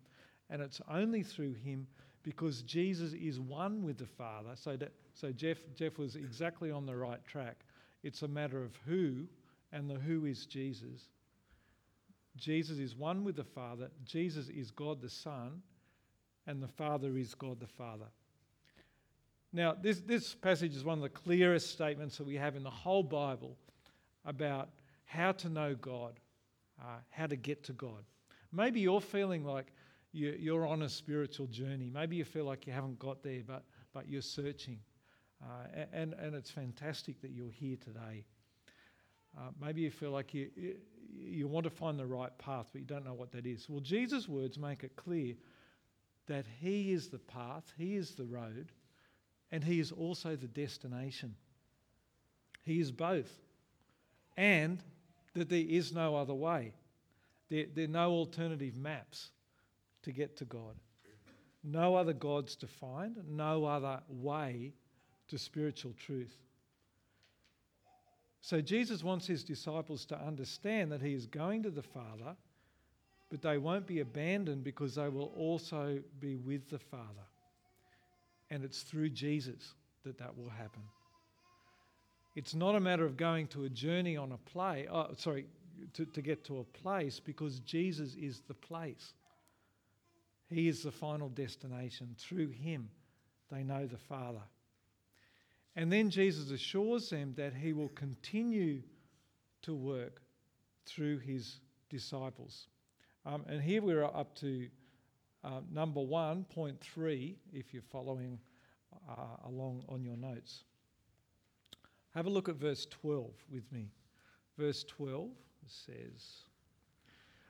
and 0.49 0.61
it's 0.61 0.81
only 0.89 1.23
through 1.23 1.53
him 1.53 1.87
because 2.23 2.61
Jesus 2.63 3.13
is 3.13 3.39
one 3.39 3.83
with 3.83 3.97
the 3.97 4.05
Father. 4.05 4.49
So, 4.55 4.75
that, 4.77 4.91
so 5.13 5.31
Jeff, 5.31 5.57
Jeff 5.75 5.97
was 5.97 6.15
exactly 6.15 6.71
on 6.71 6.85
the 6.85 6.95
right 6.95 7.23
track. 7.25 7.63
It's 8.03 8.21
a 8.21 8.27
matter 8.27 8.61
of 8.61 8.77
who, 8.85 9.25
and 9.71 9.89
the 9.89 9.95
who 9.95 10.25
is 10.25 10.45
Jesus. 10.45 11.09
Jesus 12.35 12.77
is 12.77 12.95
one 12.95 13.23
with 13.23 13.35
the 13.35 13.43
Father, 13.43 13.89
Jesus 14.05 14.49
is 14.49 14.71
God 14.71 15.01
the 15.01 15.09
Son, 15.09 15.61
and 16.47 16.61
the 16.61 16.67
Father 16.67 17.17
is 17.17 17.33
God 17.35 17.59
the 17.59 17.67
Father. 17.67 18.05
Now, 19.51 19.75
this, 19.79 20.01
this 20.01 20.35
passage 20.35 20.75
is 20.75 20.83
one 20.83 20.99
of 20.99 21.01
the 21.01 21.09
clearest 21.09 21.71
statements 21.71 22.17
that 22.17 22.27
we 22.27 22.35
have 22.35 22.55
in 22.55 22.63
the 22.63 22.69
whole 22.69 23.03
Bible 23.03 23.57
about 24.25 24.69
how 25.05 25.31
to 25.31 25.49
know 25.49 25.73
God, 25.75 26.19
uh, 26.79 26.97
how 27.09 27.25
to 27.25 27.35
get 27.35 27.63
to 27.65 27.73
God. 27.73 28.03
Maybe 28.51 28.79
you're 28.79 29.01
feeling 29.01 29.43
like 29.43 29.67
you, 30.11 30.55
are 30.55 30.65
on 30.65 30.81
a 30.83 30.89
spiritual 30.89 31.47
journey. 31.47 31.89
Maybe 31.93 32.15
you 32.15 32.25
feel 32.25 32.45
like 32.45 32.65
you 32.65 32.73
haven't 32.73 32.99
got 32.99 33.23
there, 33.23 33.41
but, 33.45 33.63
but 33.93 34.09
you're 34.09 34.21
searching. 34.21 34.79
Uh, 35.41 35.85
and, 35.93 36.13
and 36.13 36.35
it's 36.35 36.51
fantastic 36.51 37.21
that 37.21 37.31
you're 37.31 37.51
here 37.51 37.77
today. 37.77 38.25
Uh, 39.37 39.51
maybe 39.61 39.81
you 39.81 39.91
feel 39.91 40.11
like 40.11 40.33
you, 40.33 40.49
you 41.11 41.47
want 41.47 41.63
to 41.63 41.69
find 41.69 41.99
the 41.99 42.05
right 42.05 42.35
path, 42.37 42.67
but 42.71 42.81
you 42.81 42.87
don't 42.87 43.05
know 43.05 43.13
what 43.13 43.31
that 43.31 43.45
is. 43.45 43.69
Well, 43.69 43.81
Jesus' 43.81 44.27
words 44.27 44.57
make 44.57 44.83
it 44.83 44.95
clear 44.95 45.35
that 46.27 46.45
He 46.59 46.91
is 46.91 47.09
the 47.09 47.19
path, 47.19 47.71
He 47.77 47.95
is 47.95 48.15
the 48.15 48.25
road, 48.25 48.71
and 49.51 49.63
He 49.63 49.79
is 49.79 49.91
also 49.91 50.35
the 50.35 50.47
destination. 50.47 51.35
He 52.63 52.79
is 52.79 52.91
both. 52.91 53.31
And 54.35 54.81
that 55.35 55.49
there 55.49 55.65
is 55.67 55.93
no 55.93 56.15
other 56.15 56.33
way. 56.33 56.73
There, 57.49 57.65
there 57.73 57.85
are 57.85 57.87
no 57.87 58.11
alternative 58.11 58.75
maps 58.75 59.29
to 60.03 60.11
get 60.11 60.37
to 60.37 60.45
God. 60.45 60.75
No 61.63 61.95
other 61.95 62.13
gods 62.13 62.55
to 62.57 62.67
find, 62.67 63.17
no 63.27 63.65
other 63.65 63.99
way 64.07 64.73
to 65.27 65.37
spiritual 65.37 65.93
truth. 65.93 66.35
So 68.41 68.61
Jesus 68.61 69.03
wants 69.03 69.27
his 69.27 69.43
disciples 69.43 70.05
to 70.05 70.19
understand 70.19 70.91
that 70.91 71.01
he 71.01 71.13
is 71.13 71.25
going 71.25 71.63
to 71.63 71.69
the 71.69 71.83
Father, 71.83 72.35
but 73.29 73.41
they 73.41 73.57
won't 73.57 73.85
be 73.85 73.99
abandoned 73.99 74.63
because 74.63 74.95
they 74.95 75.09
will 75.09 75.31
also 75.35 75.99
be 76.19 76.37
with 76.37 76.69
the 76.69 76.79
Father. 76.79 77.27
And 78.49 78.63
it's 78.63 78.81
through 78.81 79.09
Jesus 79.09 79.73
that 80.05 80.17
that 80.17 80.37
will 80.37 80.49
happen. 80.49 80.81
It's 82.35 82.55
not 82.55 82.75
a 82.75 82.79
matter 82.79 83.05
of 83.05 83.17
going 83.17 83.47
to 83.47 83.65
a 83.65 83.69
journey 83.69 84.15
on 84.15 84.31
a 84.31 84.37
play, 84.37 84.87
oh, 84.89 85.09
sorry, 85.17 85.45
to, 85.93 86.05
to 86.05 86.21
get 86.21 86.43
to 86.45 86.59
a 86.59 86.63
place 86.63 87.19
because 87.19 87.59
Jesus 87.59 88.15
is 88.15 88.41
the 88.47 88.53
place. 88.53 89.13
He 90.49 90.67
is 90.67 90.83
the 90.83 90.91
final 90.91 91.29
destination. 91.29 92.15
Through 92.17 92.49
him, 92.49 92.89
they 93.51 93.63
know 93.63 93.85
the 93.85 93.97
Father. 93.97 94.41
And 95.75 95.91
then 95.91 96.09
Jesus 96.09 96.51
assures 96.51 97.09
them 97.09 97.33
that 97.37 97.53
he 97.53 97.73
will 97.73 97.89
continue 97.89 98.81
to 99.61 99.75
work 99.75 100.21
through 100.85 101.19
his 101.19 101.59
disciples. 101.89 102.67
Um, 103.25 103.45
and 103.47 103.61
here 103.61 103.81
we're 103.81 104.03
up 104.03 104.35
to 104.37 104.67
uh, 105.43 105.61
number 105.71 106.01
one, 106.01 106.45
point 106.45 106.79
three, 106.81 107.37
if 107.53 107.73
you're 107.73 107.83
following 107.83 108.39
uh, 109.07 109.47
along 109.47 109.83
on 109.87 110.03
your 110.03 110.17
notes. 110.17 110.63
Have 112.13 112.25
a 112.25 112.29
look 112.29 112.49
at 112.49 112.55
verse 112.55 112.87
12 112.89 113.31
with 113.51 113.71
me. 113.71 113.91
Verse 114.57 114.83
12 114.83 115.29
says, 115.67 116.48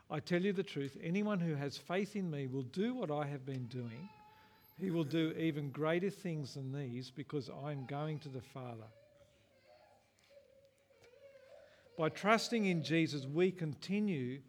I 0.09 0.19
tell 0.19 0.41
you 0.41 0.53
the 0.53 0.63
truth, 0.63 0.97
anyone 1.03 1.39
who 1.39 1.55
has 1.55 1.77
faith 1.77 2.15
in 2.15 2.31
me 2.31 2.47
will 2.47 2.63
do 2.63 2.95
what 2.95 3.11
I 3.11 3.27
have 3.27 3.45
been 3.45 3.65
doing. 3.65 4.09
He 4.79 4.91
will 4.91 5.03
do 5.03 5.33
even 5.37 5.69
greater 5.69 6.09
things 6.09 6.55
than 6.55 6.71
these 6.71 7.11
because 7.11 7.49
I'm 7.65 7.85
going 7.85 8.19
to 8.19 8.29
the 8.29 8.41
Father. 8.41 8.87
By 11.97 12.09
trusting 12.09 12.65
in 12.65 12.81
Jesus, 12.81 13.25
we 13.25 13.51
continue 13.51 14.39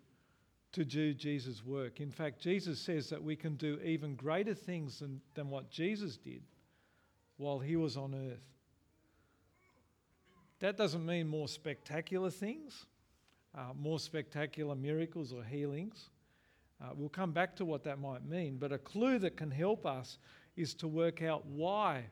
to 0.73 0.85
do 0.85 1.13
Jesus' 1.13 1.65
work. 1.67 2.01
In 2.01 2.11
fact, 2.11 2.41
Jesus 2.41 2.81
says 2.81 3.11
that 3.11 3.23
we 3.23 3.35
can 3.35 3.57
do 3.57 3.81
even 3.85 4.15
greater 4.15 4.55
things 4.55 5.01
than, 5.01 5.21
than 5.35 5.51
what 5.51 5.69
Jesus 5.69 6.17
did 6.17 6.43
while 7.37 7.59
he 7.59 7.75
was 7.75 7.97
on 7.97 8.15
earth. 8.15 8.45
That 10.61 10.77
doesn't 10.77 11.05
mean 11.05 11.27
more 11.27 11.49
spectacular 11.49 12.31
things, 12.31 12.87
uh, 13.57 13.73
more 13.79 13.99
spectacular 13.99 14.75
miracles 14.75 15.33
or 15.33 15.43
healings. 15.43 16.11
Uh, 16.83 16.91
we'll 16.95 17.09
come 17.09 17.33
back 17.33 17.55
to 17.57 17.65
what 17.65 17.85
that 17.85 18.01
might 18.01 18.25
mean, 18.25 18.57
but 18.59 18.73
a 18.73 18.79
clue 18.79 19.19
that 19.19 19.37
can 19.37 19.51
help 19.51 19.85
us 19.85 20.19
is 20.57 20.75
to 20.75 20.89
work 20.89 21.23
out 21.23 21.45
why 21.47 22.05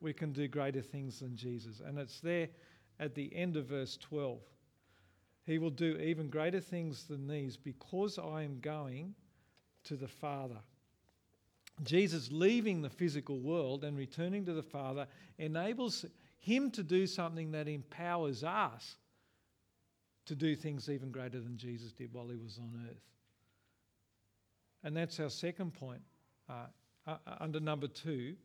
we 0.00 0.12
can 0.12 0.32
do 0.32 0.48
greater 0.48 0.82
things 0.82 1.20
than 1.20 1.36
Jesus. 1.36 1.80
And 1.84 1.98
it's 1.98 2.20
there 2.20 2.48
at 3.00 3.14
the 3.14 3.34
end 3.34 3.56
of 3.56 3.66
verse 3.66 3.96
12. 3.96 4.38
He 5.44 5.58
will 5.58 5.70
do 5.70 5.96
even 5.98 6.28
greater 6.28 6.60
things 6.60 7.04
than 7.04 7.26
these 7.26 7.56
because 7.56 8.18
I 8.18 8.42
am 8.42 8.58
going 8.60 9.14
to 9.84 9.96
the 9.96 10.08
Father. 10.08 10.58
Jesus 11.84 12.30
leaving 12.32 12.82
the 12.82 12.90
physical 12.90 13.38
world 13.38 13.84
and 13.84 13.96
returning 13.96 14.44
to 14.46 14.52
the 14.52 14.62
Father 14.62 15.06
enables 15.38 16.04
him 16.38 16.70
to 16.72 16.82
do 16.82 17.06
something 17.06 17.52
that 17.52 17.68
empowers 17.68 18.42
us 18.44 18.96
to 20.28 20.34
do 20.34 20.54
things 20.54 20.88
even 20.88 21.10
greater 21.10 21.40
than 21.40 21.56
Jesus 21.56 21.92
did 21.92 22.12
while 22.12 22.28
he 22.28 22.36
was 22.36 22.58
on 22.58 22.88
earth. 22.88 23.02
And 24.84 24.96
that's 24.96 25.18
our 25.20 25.30
second 25.30 25.74
point 25.74 26.02
uh, 26.48 26.66
uh, 27.06 27.16
under 27.40 27.60
number 27.60 27.88
two 27.88 28.36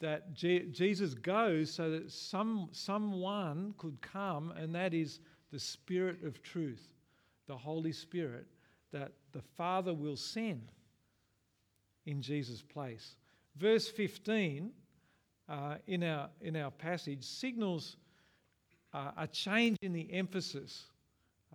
that 0.00 0.34
Je- 0.34 0.66
Jesus 0.70 1.14
goes 1.14 1.72
so 1.72 1.90
that 1.90 2.10
some, 2.10 2.68
someone 2.72 3.74
could 3.78 4.00
come, 4.02 4.52
and 4.52 4.74
that 4.74 4.92
is 4.92 5.20
the 5.50 5.58
Spirit 5.58 6.22
of 6.22 6.42
truth, 6.42 6.92
the 7.46 7.56
Holy 7.56 7.92
Spirit 7.92 8.46
that 8.92 9.12
the 9.32 9.42
Father 9.56 9.94
will 9.94 10.16
send 10.16 10.70
in 12.04 12.20
Jesus' 12.20 12.62
place. 12.62 13.16
Verse 13.56 13.88
15 13.88 14.70
uh, 15.48 15.76
in, 15.86 16.02
our, 16.02 16.28
in 16.40 16.56
our 16.56 16.70
passage 16.70 17.24
signals 17.24 17.96
uh, 18.92 19.12
a 19.16 19.26
change 19.26 19.76
in 19.82 19.92
the 19.92 20.12
emphasis 20.12 20.86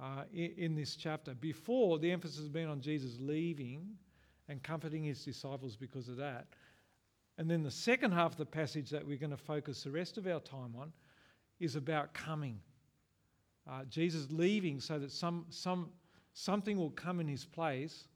uh, 0.02 0.24
in, 0.34 0.54
in 0.58 0.76
this 0.76 0.96
chapter. 0.96 1.34
Before, 1.34 2.00
the 2.00 2.12
emphasis 2.12 2.40
has 2.40 2.50
been 2.50 2.68
on 2.68 2.82
Jesus 2.82 3.18
leaving 3.20 3.88
and 4.50 4.62
comforting 4.64 5.04
his 5.04 5.24
disciples 5.24 5.76
because 5.76 6.10
of 6.10 6.18
that. 6.18 6.48
And 7.38 7.50
then 7.50 7.64
the 7.64 7.72
second 7.72 8.12
half 8.12 8.32
of 8.32 8.38
the 8.38 8.46
passage 8.46 8.90
that 8.90 9.06
we're 9.06 9.18
going 9.18 9.32
to 9.32 9.38
focus 9.38 9.84
the 9.84 9.92
rest 9.92 10.18
of 10.18 10.28
our 10.28 10.40
time 10.40 10.76
on 10.78 10.92
is 11.60 11.76
about 11.76 12.14
coming. 12.14 12.60
Uh, 13.70 13.84
Jesus 13.86 14.28
leaving 14.32 14.80
so 14.80 15.00
that 15.00 15.12
some, 15.12 15.46
some, 15.50 15.90
something 16.34 16.78
will 16.78 16.90
come 16.90 17.20
in 17.20 17.28
his 17.28 17.46
place, 17.46 18.08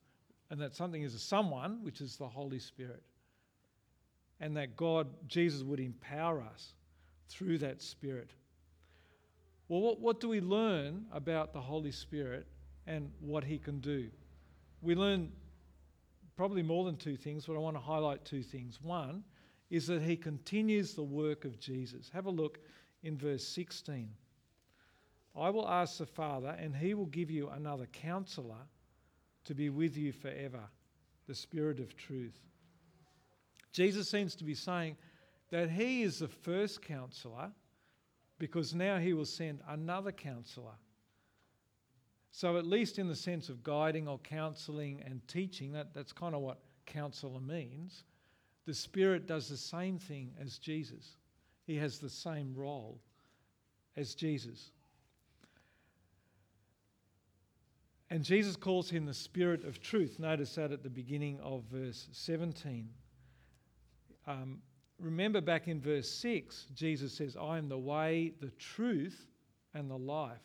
and 0.49 0.59
that 0.59 0.75
something 0.75 1.03
is 1.03 1.13
a 1.13 1.19
someone, 1.19 1.79
which 1.83 2.01
is 2.01 2.17
the 2.17 2.27
Holy 2.27 2.59
Spirit. 2.59 3.03
And 4.39 4.57
that 4.57 4.75
God, 4.75 5.07
Jesus, 5.27 5.63
would 5.63 5.79
empower 5.79 6.41
us 6.41 6.73
through 7.29 7.59
that 7.59 7.81
Spirit. 7.81 8.31
Well, 9.67 9.81
what, 9.81 9.99
what 9.99 10.19
do 10.19 10.29
we 10.29 10.41
learn 10.41 11.05
about 11.11 11.53
the 11.53 11.61
Holy 11.61 11.91
Spirit 11.91 12.45
and 12.85 13.11
what 13.19 13.43
he 13.43 13.57
can 13.57 13.79
do? 13.79 14.09
We 14.81 14.95
learn 14.95 15.31
probably 16.35 16.61
more 16.61 16.85
than 16.85 16.97
two 16.97 17.17
things, 17.17 17.45
but 17.45 17.55
I 17.55 17.59
want 17.59 17.75
to 17.75 17.81
highlight 17.81 18.25
two 18.25 18.43
things. 18.43 18.79
One 18.81 19.23
is 19.69 19.87
that 19.87 20.01
he 20.01 20.15
continues 20.15 20.93
the 20.93 21.03
work 21.03 21.45
of 21.45 21.59
Jesus. 21.59 22.09
Have 22.13 22.27
a 22.27 22.31
look 22.31 22.59
in 23.03 23.17
verse 23.17 23.47
16. 23.47 24.09
I 25.35 25.49
will 25.49 25.67
ask 25.67 25.97
the 25.97 26.05
Father, 26.05 26.55
and 26.59 26.75
he 26.75 26.93
will 26.93 27.07
give 27.07 27.29
you 27.31 27.49
another 27.49 27.87
counselor 27.87 28.67
to 29.45 29.53
be 29.53 29.69
with 29.69 29.97
you 29.97 30.11
forever, 30.11 30.61
the 31.27 31.35
Spirit 31.35 31.79
of 31.79 31.97
truth. 31.97 32.39
Jesus 33.71 34.09
seems 34.09 34.35
to 34.35 34.43
be 34.43 34.55
saying 34.55 34.95
that 35.49 35.69
he 35.69 36.03
is 36.03 36.19
the 36.19 36.27
first 36.27 36.81
counselor 36.81 37.51
because 38.37 38.73
now 38.73 38.97
he 38.97 39.13
will 39.13 39.25
send 39.25 39.61
another 39.67 40.11
counselor. 40.11 40.73
So, 42.31 42.57
at 42.57 42.67
least 42.67 42.99
in 42.99 43.07
the 43.07 43.15
sense 43.15 43.47
of 43.47 43.63
guiding 43.63 44.07
or 44.07 44.19
counseling 44.19 45.01
and 45.05 45.25
teaching, 45.27 45.71
that, 45.71 45.93
that's 45.93 46.11
kind 46.11 46.35
of 46.35 46.41
what 46.41 46.59
counselor 46.85 47.39
means. 47.39 48.03
The 48.65 48.73
Spirit 48.73 49.25
does 49.25 49.47
the 49.47 49.57
same 49.57 49.97
thing 49.97 50.33
as 50.41 50.57
Jesus, 50.57 51.17
he 51.65 51.77
has 51.77 51.99
the 51.99 52.09
same 52.09 52.53
role 52.53 52.99
as 53.95 54.15
Jesus. 54.15 54.71
And 58.09 58.23
Jesus 58.23 58.55
calls 58.55 58.89
him 58.89 59.05
the 59.05 59.13
Spirit 59.13 59.63
of 59.63 59.81
truth. 59.81 60.19
Notice 60.19 60.55
that 60.55 60.71
at 60.71 60.83
the 60.83 60.89
beginning 60.89 61.39
of 61.39 61.63
verse 61.63 62.07
17. 62.11 62.87
Um, 64.27 64.59
remember 64.99 65.41
back 65.41 65.67
in 65.67 65.81
verse 65.81 66.09
6, 66.09 66.67
Jesus 66.73 67.13
says, 67.13 67.37
I 67.39 67.57
am 67.57 67.69
the 67.69 67.77
way, 67.77 68.33
the 68.39 68.51
truth, 68.51 69.27
and 69.73 69.89
the 69.89 69.97
life. 69.97 70.41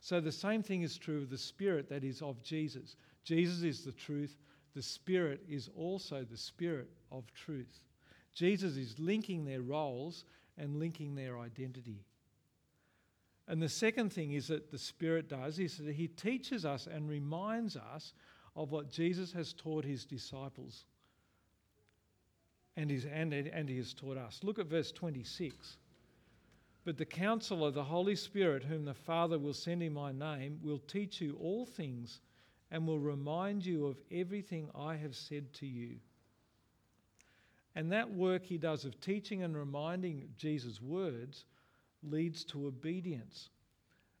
So 0.00 0.20
the 0.20 0.32
same 0.32 0.62
thing 0.62 0.82
is 0.82 0.96
true 0.96 1.18
of 1.18 1.30
the 1.30 1.38
Spirit 1.38 1.88
that 1.90 2.04
is 2.04 2.22
of 2.22 2.42
Jesus. 2.42 2.96
Jesus 3.22 3.62
is 3.62 3.84
the 3.84 3.92
truth, 3.92 4.38
the 4.74 4.82
Spirit 4.82 5.42
is 5.48 5.68
also 5.76 6.24
the 6.24 6.36
Spirit 6.36 6.88
of 7.12 7.32
truth. 7.34 7.80
Jesus 8.32 8.76
is 8.76 8.98
linking 8.98 9.44
their 9.44 9.60
roles 9.60 10.24
and 10.56 10.76
linking 10.76 11.14
their 11.14 11.38
identity. 11.38 12.04
And 13.48 13.60
the 13.60 13.68
second 13.68 14.12
thing 14.12 14.32
is 14.32 14.46
that 14.48 14.70
the 14.70 14.78
Spirit 14.78 15.28
does 15.28 15.58
is 15.58 15.78
that 15.78 15.94
He 15.94 16.06
teaches 16.06 16.64
us 16.64 16.86
and 16.86 17.08
reminds 17.08 17.76
us 17.76 18.14
of 18.56 18.70
what 18.70 18.90
Jesus 18.90 19.32
has 19.32 19.52
taught 19.52 19.84
His 19.84 20.04
disciples 20.04 20.84
and, 22.80 22.90
and, 22.90 23.32
and 23.34 23.68
He 23.68 23.76
has 23.76 23.92
taught 23.92 24.16
us. 24.16 24.40
Look 24.42 24.58
at 24.58 24.66
verse 24.66 24.90
26. 24.92 25.76
But 26.84 26.96
the 26.96 27.04
counselor, 27.04 27.70
the 27.70 27.84
Holy 27.84 28.16
Spirit, 28.16 28.64
whom 28.64 28.84
the 28.84 28.94
Father 28.94 29.38
will 29.38 29.52
send 29.52 29.82
in 29.82 29.92
my 29.92 30.12
name, 30.12 30.58
will 30.62 30.78
teach 30.78 31.20
you 31.20 31.36
all 31.40 31.66
things 31.66 32.20
and 32.70 32.86
will 32.86 32.98
remind 32.98 33.66
you 33.66 33.86
of 33.86 34.00
everything 34.10 34.68
I 34.74 34.96
have 34.96 35.14
said 35.14 35.52
to 35.54 35.66
you. 35.66 35.96
And 37.74 37.92
that 37.92 38.10
work 38.10 38.44
he 38.44 38.58
does 38.58 38.84
of 38.84 39.00
teaching 39.00 39.42
and 39.42 39.56
reminding 39.56 40.28
Jesus' 40.36 40.80
words 40.80 41.44
leads 42.02 42.44
to 42.44 42.66
obedience. 42.66 43.50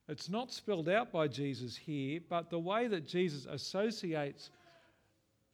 It's 0.08 0.28
not 0.28 0.52
spelled 0.52 0.88
out 0.88 1.12
by 1.12 1.28
Jesus 1.28 1.76
here, 1.76 2.20
but 2.28 2.50
the 2.50 2.58
way 2.58 2.88
that 2.88 3.06
Jesus 3.06 3.46
associates 3.46 4.50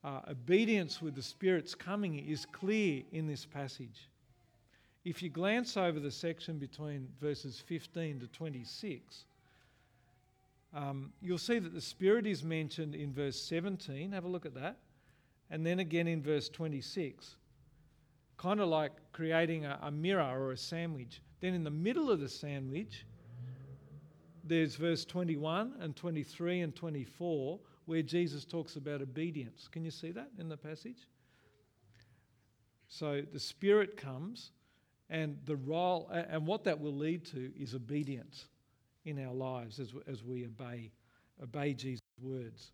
uh, 0.06 0.20
obedience 0.30 1.02
with 1.02 1.16
the 1.16 1.22
Spirit's 1.22 1.74
coming 1.74 2.16
is 2.20 2.46
clear 2.46 3.02
in 3.10 3.26
this 3.26 3.44
passage. 3.44 4.08
If 5.04 5.20
you 5.20 5.28
glance 5.28 5.76
over 5.76 5.98
the 5.98 6.12
section 6.12 6.58
between 6.58 7.08
verses 7.20 7.60
15 7.66 8.20
to 8.20 8.28
26, 8.28 9.24
um, 10.72 11.12
you'll 11.20 11.38
see 11.38 11.58
that 11.58 11.74
the 11.74 11.80
Spirit 11.80 12.24
is 12.24 12.44
mentioned 12.44 12.94
in 12.94 13.12
verse 13.12 13.40
17. 13.40 14.12
Have 14.12 14.24
a 14.24 14.28
look 14.28 14.46
at 14.46 14.54
that. 14.54 14.76
And 15.50 15.66
then 15.66 15.80
again 15.80 16.06
in 16.06 16.22
verse 16.22 16.48
26. 16.48 17.34
Kind 18.36 18.60
of 18.60 18.68
like 18.68 18.92
creating 19.12 19.64
a, 19.64 19.78
a 19.82 19.90
mirror 19.90 20.22
or 20.22 20.52
a 20.52 20.56
sandwich. 20.56 21.20
Then 21.40 21.52
in 21.52 21.64
the 21.64 21.70
middle 21.70 22.10
of 22.12 22.20
the 22.20 22.28
sandwich, 22.28 23.04
there's 24.44 24.76
verse 24.76 25.04
21 25.04 25.74
and 25.80 25.96
23 25.96 26.60
and 26.60 26.76
24 26.76 27.58
where 27.86 28.02
Jesus 28.02 28.44
talks 28.44 28.76
about 28.76 29.00
obedience. 29.00 29.68
Can 29.70 29.84
you 29.84 29.90
see 29.90 30.10
that 30.12 30.30
in 30.38 30.48
the 30.48 30.56
passage? 30.56 31.08
So 32.88 33.22
the 33.32 33.40
Spirit 33.40 33.96
comes, 33.96 34.50
and 35.08 35.38
the 35.44 35.56
role, 35.56 36.08
and 36.12 36.46
what 36.46 36.64
that 36.64 36.80
will 36.80 36.94
lead 36.94 37.24
to 37.26 37.52
is 37.58 37.74
obedience 37.74 38.46
in 39.04 39.24
our 39.24 39.32
lives 39.32 39.78
as, 39.80 39.92
as 40.06 40.22
we 40.24 40.44
obey, 40.44 40.90
obey 41.42 41.72
Jesus' 41.72 42.02
words. 42.20 42.72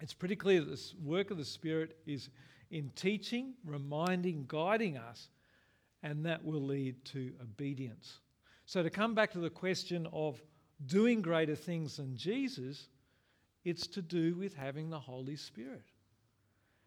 It's 0.00 0.14
pretty 0.14 0.36
clear 0.36 0.60
that 0.60 0.70
the 0.70 0.94
work 1.02 1.30
of 1.30 1.36
the 1.36 1.44
Spirit 1.44 1.96
is 2.06 2.30
in 2.70 2.90
teaching, 2.94 3.54
reminding, 3.64 4.44
guiding 4.48 4.96
us 4.96 5.28
and 6.02 6.24
that 6.24 6.44
will 6.44 6.62
lead 6.62 7.04
to 7.06 7.32
obedience. 7.42 8.20
So, 8.66 8.82
to 8.82 8.90
come 8.90 9.14
back 9.14 9.32
to 9.32 9.38
the 9.38 9.50
question 9.50 10.06
of 10.12 10.40
doing 10.86 11.20
greater 11.20 11.56
things 11.56 11.96
than 11.96 12.16
Jesus, 12.16 12.88
it's 13.64 13.86
to 13.88 14.02
do 14.02 14.34
with 14.34 14.54
having 14.54 14.90
the 14.90 14.98
Holy 14.98 15.36
Spirit. 15.36 15.84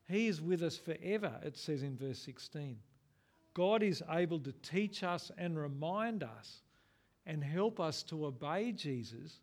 He 0.07 0.27
is 0.27 0.41
with 0.41 0.61
us 0.63 0.77
forever, 0.77 1.33
it 1.43 1.57
says 1.57 1.83
in 1.83 1.97
verse 1.97 2.19
16. 2.19 2.77
God 3.53 3.83
is 3.83 4.03
able 4.09 4.39
to 4.39 4.51
teach 4.63 5.03
us 5.03 5.31
and 5.37 5.57
remind 5.57 6.23
us 6.23 6.63
and 7.25 7.43
help 7.43 7.79
us 7.79 8.03
to 8.03 8.25
obey 8.25 8.71
Jesus 8.71 9.39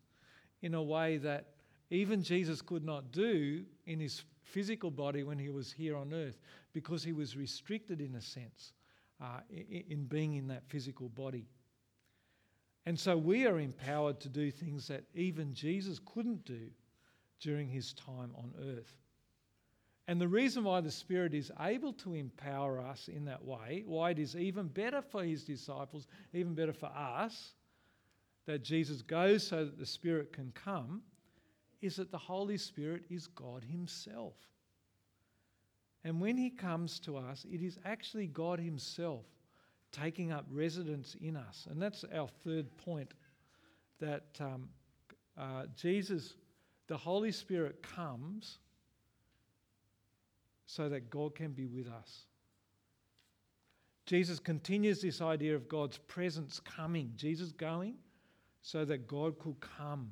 in 0.61 0.73
a 0.73 0.83
way 0.83 1.17
that 1.17 1.47
even 1.89 2.21
Jesus 2.21 2.61
could 2.61 2.83
not 2.83 3.11
do 3.11 3.63
in 3.85 3.99
his 3.99 4.23
physical 4.43 4.91
body 4.91 5.23
when 5.23 5.39
he 5.39 5.49
was 5.49 5.71
here 5.71 5.95
on 5.95 6.13
earth 6.13 6.37
because 6.73 7.03
he 7.03 7.13
was 7.13 7.35
restricted 7.37 8.01
in 8.01 8.15
a 8.15 8.21
sense 8.21 8.73
uh, 9.21 9.39
in 9.49 10.05
being 10.05 10.35
in 10.35 10.47
that 10.47 10.63
physical 10.67 11.09
body. 11.09 11.47
And 12.85 12.99
so 12.99 13.15
we 13.17 13.45
are 13.45 13.59
empowered 13.59 14.19
to 14.21 14.29
do 14.29 14.51
things 14.51 14.87
that 14.87 15.03
even 15.13 15.53
Jesus 15.53 15.99
couldn't 16.03 16.45
do 16.45 16.69
during 17.41 17.67
his 17.67 17.93
time 17.93 18.31
on 18.37 18.53
earth. 18.77 18.95
And 20.07 20.19
the 20.19 20.27
reason 20.27 20.63
why 20.63 20.81
the 20.81 20.91
Spirit 20.91 21.33
is 21.33 21.51
able 21.59 21.93
to 21.93 22.13
empower 22.13 22.79
us 22.79 23.07
in 23.07 23.25
that 23.25 23.43
way, 23.43 23.83
why 23.85 24.11
it 24.11 24.19
is 24.19 24.35
even 24.35 24.67
better 24.67 25.01
for 25.01 25.23
his 25.23 25.43
disciples, 25.43 26.07
even 26.33 26.53
better 26.53 26.73
for 26.73 26.87
us, 26.87 27.53
that 28.45 28.63
Jesus 28.63 29.01
goes 29.01 29.45
so 29.47 29.65
that 29.65 29.77
the 29.77 29.85
Spirit 29.85 30.33
can 30.33 30.51
come, 30.53 31.01
is 31.81 31.95
that 31.95 32.11
the 32.11 32.17
Holy 32.17 32.57
Spirit 32.57 33.03
is 33.09 33.27
God 33.27 33.63
Himself. 33.63 34.35
And 36.03 36.19
when 36.19 36.37
He 36.37 36.49
comes 36.49 36.99
to 37.01 37.17
us, 37.17 37.45
it 37.51 37.61
is 37.61 37.77
actually 37.85 38.27
God 38.27 38.59
Himself 38.59 39.25
taking 39.91 40.31
up 40.31 40.45
residence 40.49 41.15
in 41.21 41.35
us. 41.35 41.67
And 41.69 41.81
that's 41.81 42.03
our 42.15 42.27
third 42.43 42.75
point 42.77 43.13
that 43.99 44.25
um, 44.39 44.69
uh, 45.37 45.65
Jesus, 45.75 46.35
the 46.91 46.97
Holy 46.97 47.31
Spirit, 47.31 47.81
comes 47.81 48.57
so 50.65 50.89
that 50.89 51.09
God 51.09 51.35
can 51.35 51.53
be 51.53 51.65
with 51.65 51.87
us. 51.87 52.25
Jesus 54.05 54.39
continues 54.39 55.01
this 55.01 55.21
idea 55.21 55.55
of 55.55 55.69
God's 55.69 55.99
presence 55.99 56.59
coming, 56.59 57.13
Jesus 57.15 57.53
going 57.53 57.95
so 58.61 58.83
that 58.83 59.07
God 59.07 59.39
could 59.39 59.55
come 59.61 60.11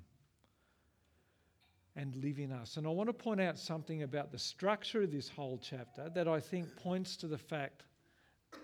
and 1.97 2.15
live 2.15 2.39
in 2.39 2.53
us. 2.53 2.77
And 2.77 2.87
I 2.87 2.91
want 2.91 3.09
to 3.09 3.13
point 3.13 3.41
out 3.41 3.59
something 3.59 4.03
about 4.03 4.31
the 4.31 4.39
structure 4.39 5.03
of 5.03 5.11
this 5.11 5.27
whole 5.27 5.59
chapter 5.61 6.09
that 6.15 6.29
I 6.29 6.39
think 6.39 6.73
points 6.77 7.17
to 7.17 7.27
the 7.27 7.37
fact 7.37 7.83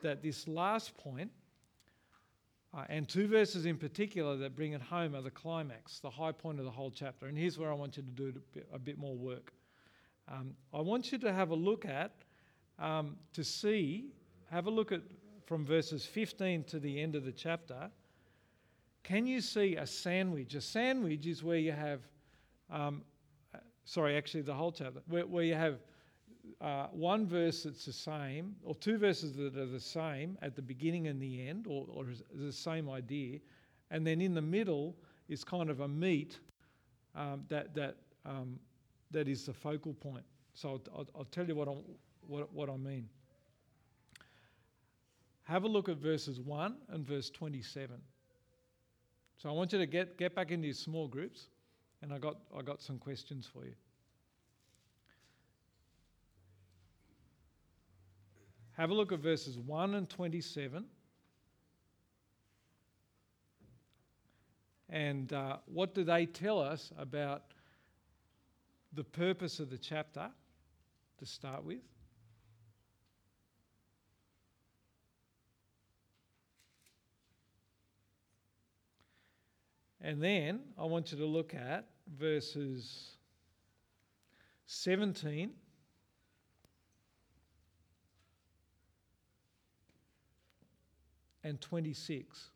that 0.04 0.24
this 0.24 0.48
last 0.48 0.96
point, 0.96 1.32
uh, 2.76 2.84
and 2.90 3.08
two 3.08 3.28
verses 3.28 3.66
in 3.66 3.78
particular 3.78 4.36
that 4.38 4.56
bring 4.56 4.74
it 4.74 4.82
home, 4.82 5.16
are 5.16 5.22
the 5.22 5.32
climax, 5.32 6.00
the 6.00 6.10
high 6.10 6.32
point 6.32 6.60
of 6.60 6.66
the 6.66 6.72
whole 6.72 6.92
chapter. 6.92 7.28
And 7.28 7.38
here's 7.38 7.58
where 7.58 7.72
I 7.72 7.74
want 7.74 7.96
you 7.98 8.04
to 8.04 8.10
do 8.10 8.34
a 8.74 8.80
bit 8.80 8.98
more 8.98 9.16
work. 9.16 9.54
Um, 10.28 10.56
I 10.74 10.82
want 10.82 11.12
you 11.12 11.18
to 11.20 11.32
have 11.32 11.52
a 11.52 11.56
look 11.56 11.86
at, 11.86 12.12
um, 12.80 13.16
to 13.34 13.44
see, 13.44 14.10
have 14.52 14.68
a 14.68 14.72
look 14.72 14.92
at 14.92 15.02
from 15.46 15.66
verses 15.66 16.06
15 16.06 16.64
to 16.66 16.80
the 16.80 17.00
end 17.00 17.16
of 17.16 17.24
the 17.24 17.32
chapter, 17.32 17.90
can 19.04 19.28
you 19.28 19.40
see 19.40 19.76
a 19.76 19.86
sandwich? 19.86 20.56
A 20.56 20.62
sandwich 20.62 21.28
is 21.28 21.44
where 21.44 21.60
you 21.60 21.72
have, 21.72 22.02
um, 22.72 23.04
uh, 23.54 23.60
sorry, 23.86 24.18
actually 24.18 24.42
the 24.42 24.54
whole 24.54 24.72
chapter, 24.72 25.02
where, 25.08 25.28
where 25.28 25.44
you 25.44 25.54
have 25.54 25.78
uh, 26.62 26.88
one 26.92 27.28
verse 27.28 27.64
that's 27.64 27.86
the 27.86 27.94
same, 27.94 28.56
or 28.64 28.76
two 28.76 28.98
verses 28.98 29.34
that 29.36 29.58
are 29.58 29.66
the 29.66 29.80
same 29.80 30.38
at 30.42 30.56
the 30.56 30.62
beginning 30.62 31.08
and 31.08 31.22
the 31.22 31.48
end, 31.48 31.68
or, 31.68 31.86
or 31.92 32.06
the 32.34 32.52
same 32.52 32.90
idea, 32.90 33.40
and 33.92 34.06
then 34.06 34.22
in 34.22 34.34
the 34.34 34.42
middle 34.42 34.96
is 35.28 35.44
kind 35.44 35.70
of 35.70 35.82
a 35.82 35.88
meat 35.88 36.40
um, 37.16 37.44
that 37.50 37.74
that 37.76 37.98
um, 38.26 38.60
that 39.12 39.28
is 39.28 39.46
the 39.46 39.54
focal 39.54 39.94
point. 39.94 40.26
So 40.54 40.82
I'll, 40.94 41.08
I'll, 41.16 41.26
tell 41.26 41.46
you 41.46 41.56
what, 41.56 41.68
i 41.68 41.76
what, 42.28 42.52
what 42.54 42.70
I 42.70 42.78
mean. 42.78 43.08
Have 45.44 45.64
a 45.64 45.68
look 45.68 45.90
at 45.90 45.98
verses 45.98 46.40
1 46.40 46.76
and 46.90 47.06
verse 47.06 47.30
27. 47.30 47.98
So 49.38 49.50
I 49.50 49.52
want 49.52 49.74
you 49.74 49.80
to 49.80 49.86
get, 49.86 50.18
get 50.18 50.34
back 50.34 50.52
into 50.52 50.66
your 50.68 50.74
small 50.74 51.08
groups, 51.08 51.48
and 52.02 52.12
I 52.12 52.18
got, 52.18 52.38
I 52.58 52.62
got 52.62 52.82
some 52.82 52.98
questions 52.98 53.48
for 53.52 53.64
you. 53.66 53.74
Have 58.78 58.90
a 58.90 58.94
look 58.94 59.14
at 59.14 59.20
verses 59.20 59.58
1 59.58 59.96
and 59.96 60.10
27. 60.10 60.84
And 64.90 65.32
uh, 65.32 65.58
what 65.66 65.96
do 65.96 66.04
they 66.04 66.26
tell 66.26 66.60
us 66.60 66.92
about 66.98 67.44
the 68.92 69.04
purpose 69.04 69.62
of 69.62 69.70
the 69.70 69.78
chapter 69.78 70.30
to 71.20 71.26
start 71.26 71.64
with? 71.64 71.80
And 80.02 80.22
then 80.22 80.60
I 80.78 80.84
want 80.84 81.14
you 81.14 81.18
to 81.20 81.26
look 81.26 81.54
at 81.54 81.88
verses 82.20 83.16
17 84.66 85.52
and 91.46 91.62
26. 91.62 92.50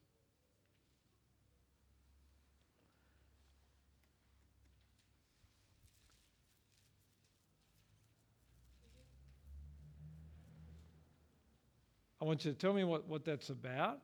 I 12.20 12.26
want 12.26 12.44
you 12.44 12.52
to 12.52 12.58
tell 12.58 12.74
me 12.74 12.84
what, 12.84 13.08
what 13.08 13.24
that's 13.24 13.50
about, 13.50 14.00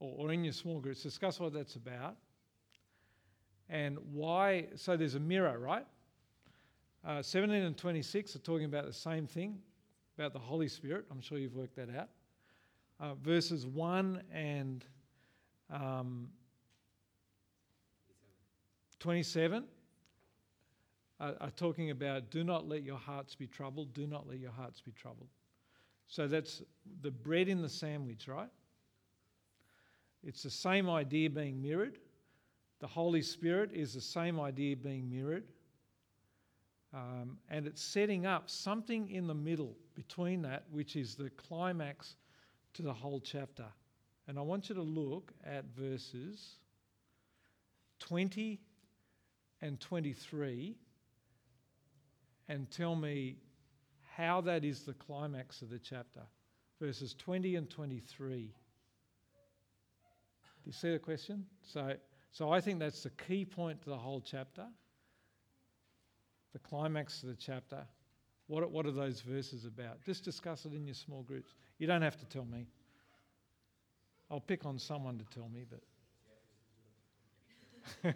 or, 0.00 0.26
or 0.26 0.32
in 0.32 0.42
your 0.42 0.52
small 0.52 0.80
groups, 0.80 1.02
discuss 1.02 1.38
what 1.38 1.52
that's 1.52 1.76
about, 1.76 2.16
and 3.70 3.96
why. 4.12 4.66
So 4.74 4.96
there's 4.96 5.14
a 5.14 5.20
mirror, 5.20 5.60
right? 5.60 5.86
Uh, 7.06 7.22
17 7.22 7.62
and 7.62 7.76
26 7.76 8.34
are 8.34 8.38
talking 8.40 8.64
about 8.64 8.84
the 8.84 8.92
same 8.92 9.28
thing, 9.28 9.58
about 10.18 10.32
the 10.32 10.40
Holy 10.40 10.68
Spirit. 10.68 11.04
I'm 11.10 11.20
sure 11.20 11.38
you've 11.38 11.54
worked 11.54 11.76
that 11.76 11.88
out 11.96 12.08
uh, 13.04 13.14
verses 13.22 13.66
1 13.66 14.22
and 14.32 14.84
um, 15.70 16.28
27 18.98 19.64
are, 21.20 21.34
are 21.40 21.50
talking 21.50 21.90
about 21.90 22.30
do 22.30 22.44
not 22.44 22.66
let 22.66 22.82
your 22.82 22.96
hearts 22.96 23.34
be 23.34 23.46
troubled, 23.46 23.92
do 23.92 24.06
not 24.06 24.26
let 24.26 24.38
your 24.38 24.52
hearts 24.52 24.80
be 24.80 24.92
troubled. 24.92 25.28
So 26.06 26.26
that's 26.26 26.62
the 27.02 27.10
bread 27.10 27.48
in 27.48 27.60
the 27.60 27.68
sandwich, 27.68 28.26
right? 28.26 28.48
It's 30.22 30.42
the 30.42 30.50
same 30.50 30.88
idea 30.88 31.28
being 31.28 31.60
mirrored. 31.60 31.98
The 32.80 32.86
Holy 32.86 33.22
Spirit 33.22 33.70
is 33.74 33.92
the 33.92 34.00
same 34.00 34.40
idea 34.40 34.76
being 34.76 35.10
mirrored. 35.10 35.44
Um, 36.94 37.38
and 37.50 37.66
it's 37.66 37.82
setting 37.82 38.24
up 38.24 38.48
something 38.48 39.10
in 39.10 39.26
the 39.26 39.34
middle 39.34 39.76
between 39.94 40.40
that, 40.42 40.64
which 40.70 40.96
is 40.96 41.16
the 41.16 41.28
climax 41.30 42.16
to 42.74 42.82
the 42.82 42.92
whole 42.92 43.20
chapter. 43.20 43.66
And 44.26 44.38
I 44.38 44.42
want 44.42 44.68
you 44.68 44.74
to 44.74 44.82
look 44.82 45.32
at 45.44 45.64
verses 45.76 46.56
20 48.00 48.60
and 49.60 49.80
23 49.80 50.76
and 52.48 52.70
tell 52.70 52.94
me 52.94 53.36
how 54.16 54.40
that 54.42 54.64
is 54.64 54.82
the 54.82 54.94
climax 54.94 55.62
of 55.62 55.70
the 55.70 55.78
chapter. 55.78 56.20
Verses 56.80 57.14
20 57.14 57.56
and 57.56 57.70
23. 57.70 58.52
Do 60.64 60.70
you 60.70 60.72
see 60.72 60.92
the 60.92 60.98
question? 60.98 61.46
So, 61.62 61.94
so 62.30 62.50
I 62.50 62.60
think 62.60 62.78
that's 62.78 63.02
the 63.02 63.10
key 63.10 63.44
point 63.44 63.82
to 63.82 63.90
the 63.90 63.96
whole 63.96 64.20
chapter. 64.20 64.66
The 66.52 66.58
climax 66.60 67.22
of 67.22 67.28
the 67.28 67.36
chapter. 67.36 67.84
What, 68.46 68.70
what 68.70 68.86
are 68.86 68.92
those 68.92 69.20
verses 69.20 69.64
about? 69.64 70.02
Just 70.04 70.24
discuss 70.24 70.66
it 70.66 70.72
in 70.74 70.86
your 70.86 70.94
small 70.94 71.22
groups. 71.22 71.54
You 71.78 71.86
don't 71.86 72.02
have 72.02 72.16
to 72.18 72.26
tell 72.26 72.44
me. 72.44 72.66
I'll 74.30 74.40
pick 74.40 74.64
on 74.64 74.78
someone 74.78 75.18
to 75.18 75.24
tell 75.34 75.48
me, 75.48 75.64
but. 78.02 78.14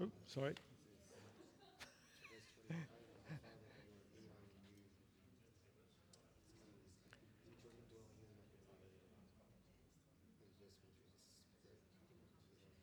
Oops, 0.00 0.12
sorry. 0.32 0.54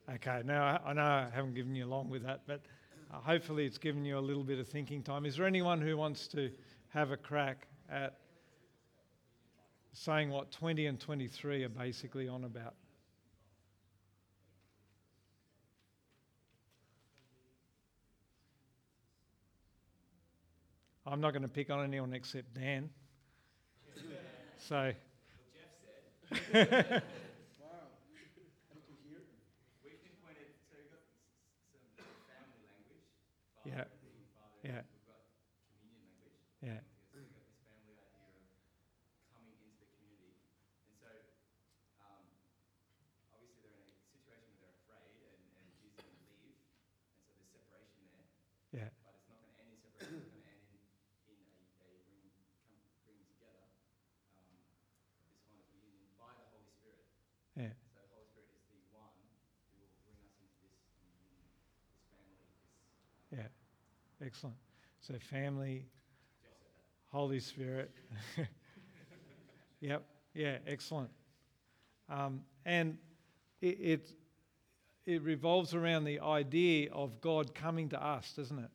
Okay, 0.07 0.41
now 0.45 0.79
I 0.85 0.93
know 0.93 1.01
I 1.01 1.29
haven't 1.33 1.55
given 1.55 1.75
you 1.75 1.85
long 1.85 2.09
with 2.09 2.23
that, 2.23 2.41
but 2.45 2.61
uh, 3.11 3.17
hopefully 3.19 3.65
it's 3.65 3.77
given 3.77 4.05
you 4.05 4.17
a 4.17 4.19
little 4.19 4.43
bit 4.43 4.59
of 4.59 4.67
thinking 4.67 5.01
time. 5.01 5.25
Is 5.25 5.37
there 5.37 5.47
anyone 5.47 5.81
who 5.81 5.97
wants 5.97 6.27
to 6.29 6.51
have 6.89 7.11
a 7.11 7.17
crack 7.17 7.67
at 7.89 8.17
saying 9.93 10.29
what 10.29 10.51
20 10.51 10.85
and 10.85 10.99
23 10.99 11.63
are 11.63 11.69
basically 11.69 12.27
on 12.27 12.43
about? 12.43 12.75
I'm 21.07 21.21
not 21.21 21.31
going 21.31 21.43
to 21.43 21.47
pick 21.47 21.69
on 21.69 21.83
anyone 21.83 22.13
except 22.13 22.53
Dan. 22.53 22.89
so. 24.57 24.91
Yeah. 33.65 33.89
Yeah. 34.61 34.85
Yeah. 36.61 36.77
Because 36.85 37.17
we've 37.17 37.33
got 37.33 37.41
this 37.49 37.57
family 37.65 37.97
idea 37.97 38.45
of 39.09 39.25
coming 39.33 39.57
into 39.57 39.81
the 39.81 39.89
community. 39.97 40.37
And 40.85 40.93
so, 41.01 41.09
um, 42.05 42.29
obviously, 43.33 43.65
they're 43.65 43.81
in 43.81 43.89
a 43.89 43.97
situation 44.05 44.53
where 44.61 44.69
they're 44.69 44.77
afraid 44.85 45.17
and, 45.17 45.41
and 45.57 45.65
Jesus 45.81 45.97
is 45.97 46.13
going 46.13 46.29
to 46.29 46.37
leave. 46.45 46.61
And 46.61 47.25
so 47.25 47.33
there's 47.33 47.49
separation 47.57 48.05
there. 48.13 48.29
Yeah. 48.85 48.93
But 49.01 49.17
it's 49.17 49.25
not 49.33 49.41
going 49.41 49.49
to 49.49 49.57
end 49.65 49.73
in 49.73 49.81
separation, 49.81 50.21
it's 50.21 50.29
going 50.29 50.45
to 50.45 50.45
end 50.45 50.61
in, 50.69 50.77
in 51.33 51.37
a, 51.41 51.57
a 51.57 51.89
bring, 51.89 52.05
come, 52.69 52.85
bringing 53.01 53.25
together 53.33 53.65
um, 54.29 54.61
this 55.25 55.41
kind 55.41 55.57
of 55.57 55.65
reunion 55.73 56.05
by 56.21 56.37
the 56.37 56.45
Holy 56.53 56.69
Spirit. 56.69 57.09
Yeah. 57.55 57.71
So 57.71 57.99
the 57.99 58.07
Holy 58.11 58.27
Spirit 58.27 58.51
is 58.59 58.67
the 58.69 58.91
one 58.91 59.15
who 59.71 59.79
will 59.79 59.95
bring 60.03 60.19
us 60.23 60.35
into 60.43 60.59
this 60.59 60.75
this 61.39 62.03
family, 62.11 62.43
this. 63.31 63.49
Yeah. 64.19 64.25
Excellent. 64.25 64.57
So, 64.99 65.13
family, 65.19 65.85
Jeff 66.41 66.51
said 66.59 66.71
that. 66.75 67.17
Holy 67.17 67.39
Spirit. 67.39 67.91
yep. 69.81 70.03
Yeah. 70.33 70.57
Excellent. 70.67 71.09
Um, 72.09 72.41
and 72.65 72.97
it, 73.61 73.77
it 73.79 74.09
it 75.05 75.21
revolves 75.21 75.75
around 75.75 76.03
the 76.03 76.19
idea 76.19 76.91
of 76.91 77.21
God 77.21 77.53
coming 77.53 77.89
to 77.89 78.03
us, 78.03 78.33
doesn't 78.35 78.57
it? 78.57 78.69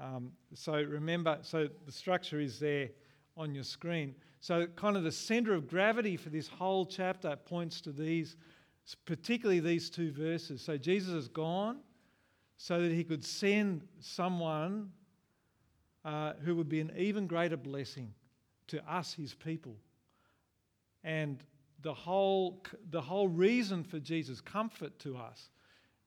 Um, 0.00 0.32
so 0.54 0.74
remember, 0.74 1.38
so 1.42 1.68
the 1.86 1.92
structure 1.92 2.40
is 2.40 2.58
there 2.58 2.90
on 3.36 3.54
your 3.54 3.64
screen. 3.64 4.14
So 4.42 4.66
kind 4.74 4.96
of 4.96 5.04
the 5.04 5.12
center 5.12 5.54
of 5.54 5.68
gravity 5.68 6.16
for 6.16 6.28
this 6.28 6.48
whole 6.48 6.84
chapter 6.84 7.36
points 7.36 7.80
to 7.82 7.92
these, 7.92 8.34
particularly 9.06 9.60
these 9.60 9.88
two 9.88 10.10
verses. 10.10 10.60
So 10.60 10.76
Jesus 10.76 11.14
is 11.14 11.28
gone, 11.28 11.78
so 12.56 12.82
that 12.82 12.90
he 12.90 13.04
could 13.04 13.24
send 13.24 13.86
someone 14.00 14.90
uh, 16.04 16.32
who 16.44 16.56
would 16.56 16.68
be 16.68 16.80
an 16.80 16.90
even 16.96 17.28
greater 17.28 17.56
blessing 17.56 18.12
to 18.66 18.92
us, 18.92 19.14
his 19.14 19.32
people. 19.32 19.76
And 21.04 21.38
the 21.82 21.94
whole, 21.94 22.64
the 22.90 23.00
whole 23.00 23.28
reason 23.28 23.84
for 23.84 24.00
Jesus' 24.00 24.40
comfort 24.40 24.98
to 25.00 25.16
us 25.16 25.50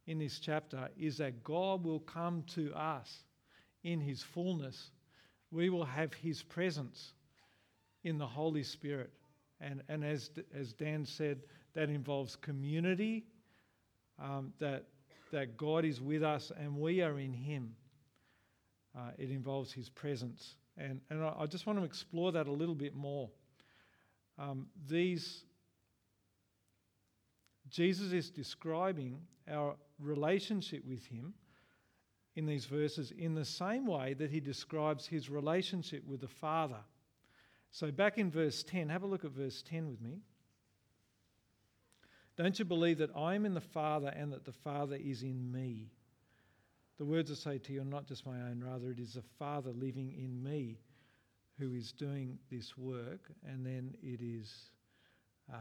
in 0.07 0.19
this 0.19 0.39
chapter 0.39 0.89
is 0.99 1.17
that 1.19 1.41
God 1.41 1.85
will 1.85 2.01
come 2.01 2.43
to 2.47 2.73
us 2.73 3.23
in 3.85 4.01
his 4.01 4.21
fullness. 4.21 4.91
We 5.51 5.69
will 5.69 5.85
have 5.85 6.13
his 6.13 6.43
presence 6.43 7.13
in 8.05 8.17
the 8.17 8.25
Holy 8.25 8.63
Spirit. 8.63 9.11
And, 9.59 9.83
and 9.89 10.05
as, 10.05 10.29
as 10.57 10.71
Dan 10.71 11.05
said, 11.05 11.41
that 11.73 11.89
involves 11.89 12.37
community, 12.37 13.25
um, 14.17 14.53
that, 14.59 14.85
that 15.31 15.57
God 15.57 15.83
is 15.83 15.99
with 15.99 16.23
us 16.23 16.51
and 16.57 16.77
we 16.77 17.01
are 17.01 17.19
in 17.19 17.33
him. 17.33 17.75
Uh, 18.97 19.11
it 19.17 19.29
involves 19.29 19.73
his 19.73 19.89
presence. 19.89 20.55
And, 20.77 21.01
and 21.09 21.21
I, 21.21 21.33
I 21.39 21.45
just 21.45 21.65
want 21.65 21.79
to 21.79 21.85
explore 21.85 22.31
that 22.31 22.47
a 22.47 22.51
little 22.51 22.75
bit 22.75 22.95
more. 22.95 23.29
Um, 24.37 24.67
these 24.87 25.43
Jesus 27.69 28.11
is 28.13 28.29
describing 28.29 29.19
our 29.49 29.75
relationship 29.99 30.85
with 30.85 31.05
Him 31.05 31.33
in 32.35 32.45
these 32.45 32.65
verses 32.65 33.11
in 33.11 33.33
the 33.33 33.45
same 33.45 33.85
way 33.85 34.13
that 34.13 34.29
He 34.29 34.39
describes 34.39 35.07
His 35.07 35.29
relationship 35.29 36.05
with 36.05 36.21
the 36.21 36.27
Father. 36.27 36.79
So, 37.75 37.91
back 37.91 38.17
in 38.17 38.31
verse 38.31 38.63
10, 38.63 38.87
have 38.87 39.03
a 39.03 39.05
look 39.05 39.25
at 39.25 39.31
verse 39.31 39.61
10 39.61 39.89
with 39.89 39.99
me. 39.99 40.21
Don't 42.37 42.57
you 42.57 42.63
believe 42.63 42.99
that 42.99 43.13
I 43.13 43.35
am 43.35 43.45
in 43.45 43.53
the 43.53 43.59
Father 43.59 44.13
and 44.15 44.31
that 44.31 44.45
the 44.45 44.53
Father 44.53 44.95
is 44.95 45.23
in 45.23 45.51
me? 45.51 45.91
The 46.99 47.03
words 47.03 47.29
I 47.29 47.33
say 47.33 47.57
to 47.57 47.73
you 47.73 47.81
are 47.81 47.83
not 47.83 48.07
just 48.07 48.25
my 48.25 48.39
own, 48.43 48.63
rather, 48.65 48.91
it 48.91 48.99
is 48.99 49.15
the 49.15 49.23
Father 49.37 49.71
living 49.71 50.13
in 50.13 50.41
me 50.41 50.79
who 51.59 51.73
is 51.73 51.91
doing 51.91 52.39
this 52.49 52.77
work. 52.77 53.29
And 53.45 53.65
then 53.65 53.93
it 54.01 54.21
is. 54.21 54.69
Uh, 55.51 55.57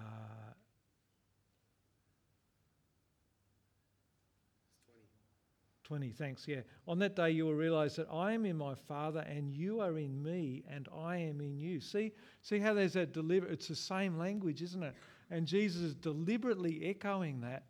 20, 5.85 6.11
thanks, 6.11 6.49
yeah. 6.49 6.61
On 6.89 6.99
that 6.99 7.15
day 7.15 7.31
you 7.31 7.45
will 7.45 7.55
realize 7.55 7.95
that 7.97 8.09
I 8.11 8.33
am 8.33 8.47
in 8.47 8.57
my 8.57 8.75
Father 8.75 9.21
and 9.21 9.53
you 9.53 9.81
are 9.81 9.99
in 9.99 10.23
me 10.23 10.65
and 10.69 10.89
I 10.97 11.17
am 11.19 11.41
in 11.41 11.59
you. 11.59 11.81
See, 11.81 12.13
see 12.43 12.59
how 12.59 12.75
there's 12.75 12.95
that 12.95 13.13
deliver 13.13 13.47
it's 13.47 13.69
the 13.69 13.77
same 13.77 14.19
language, 14.19 14.63
isn't 14.63 14.83
it? 14.83 14.95
And 15.31 15.47
Jesus 15.47 15.83
is 15.83 15.95
deliberately 15.95 16.87
echoing 16.87 17.41
that 17.43 17.65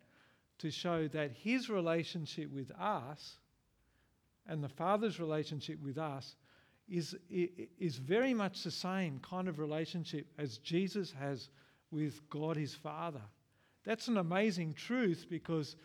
to 0.59 0.71
show 0.71 1.09
that 1.09 1.33
his 1.33 1.69
relationship 1.69 2.51
with 2.53 2.71
us 2.79 3.39
and 4.47 4.63
the 4.63 4.69
Father's 4.69 5.19
relationship 5.19 5.83
with 5.83 5.99
us 5.99 6.37
is, 6.89 7.17
is 7.31 7.97
very 7.97 8.35
much 8.35 8.63
the 8.63 8.71
same 8.71 9.19
kind 9.21 9.49
of 9.49 9.59
relationship 9.59 10.27
as 10.39 10.59
Jesus 10.59 11.13
has 11.19 11.49
with 11.91 12.29
God 12.29 12.57
his 12.57 12.75
Father. 12.75 13.23
That's 13.85 14.09
an 14.09 14.19
amazing 14.19 14.75
truth 14.75 15.27
because 15.29 15.77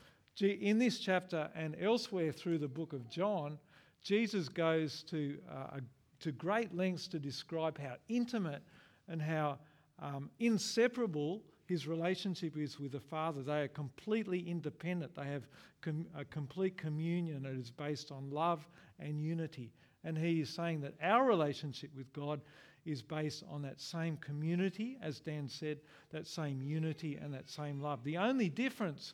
in 0.41 0.79
this 0.79 0.99
chapter 0.99 1.49
and 1.55 1.75
elsewhere 1.79 2.31
through 2.31 2.59
the 2.59 2.67
book 2.67 2.93
of 2.93 3.09
John, 3.09 3.57
Jesus 4.03 4.47
goes 4.49 5.03
to, 5.09 5.37
uh, 5.51 5.79
to 6.21 6.31
great 6.31 6.73
lengths 6.73 7.07
to 7.09 7.19
describe 7.19 7.77
how 7.77 7.95
intimate 8.07 8.61
and 9.07 9.21
how 9.21 9.59
um, 10.01 10.29
inseparable 10.39 11.41
his 11.65 11.87
relationship 11.87 12.57
is 12.57 12.79
with 12.79 12.93
the 12.93 12.99
Father. 12.99 13.43
They 13.43 13.61
are 13.61 13.67
completely 13.67 14.39
independent. 14.39 15.15
They 15.15 15.25
have 15.25 15.47
com- 15.81 16.07
a 16.17 16.25
complete 16.25 16.77
communion 16.77 17.43
that 17.43 17.53
is 17.53 17.69
based 17.69 18.11
on 18.11 18.29
love 18.31 18.67
and 18.99 19.21
unity. 19.21 19.71
And 20.03 20.17
he 20.17 20.41
is 20.41 20.49
saying 20.49 20.81
that 20.81 20.95
our 21.01 21.25
relationship 21.25 21.91
with 21.95 22.11
God 22.13 22.41
is 22.85 23.01
based 23.01 23.43
on 23.49 23.61
that 23.61 23.79
same 23.79 24.17
community, 24.17 24.97
as 25.01 25.19
Dan 25.19 25.47
said, 25.47 25.79
that 26.11 26.25
same 26.25 26.61
unity 26.61 27.19
and 27.21 27.33
that 27.33 27.49
same 27.49 27.79
love. 27.79 28.03
The 28.03 28.17
only 28.17 28.49
difference 28.49 29.13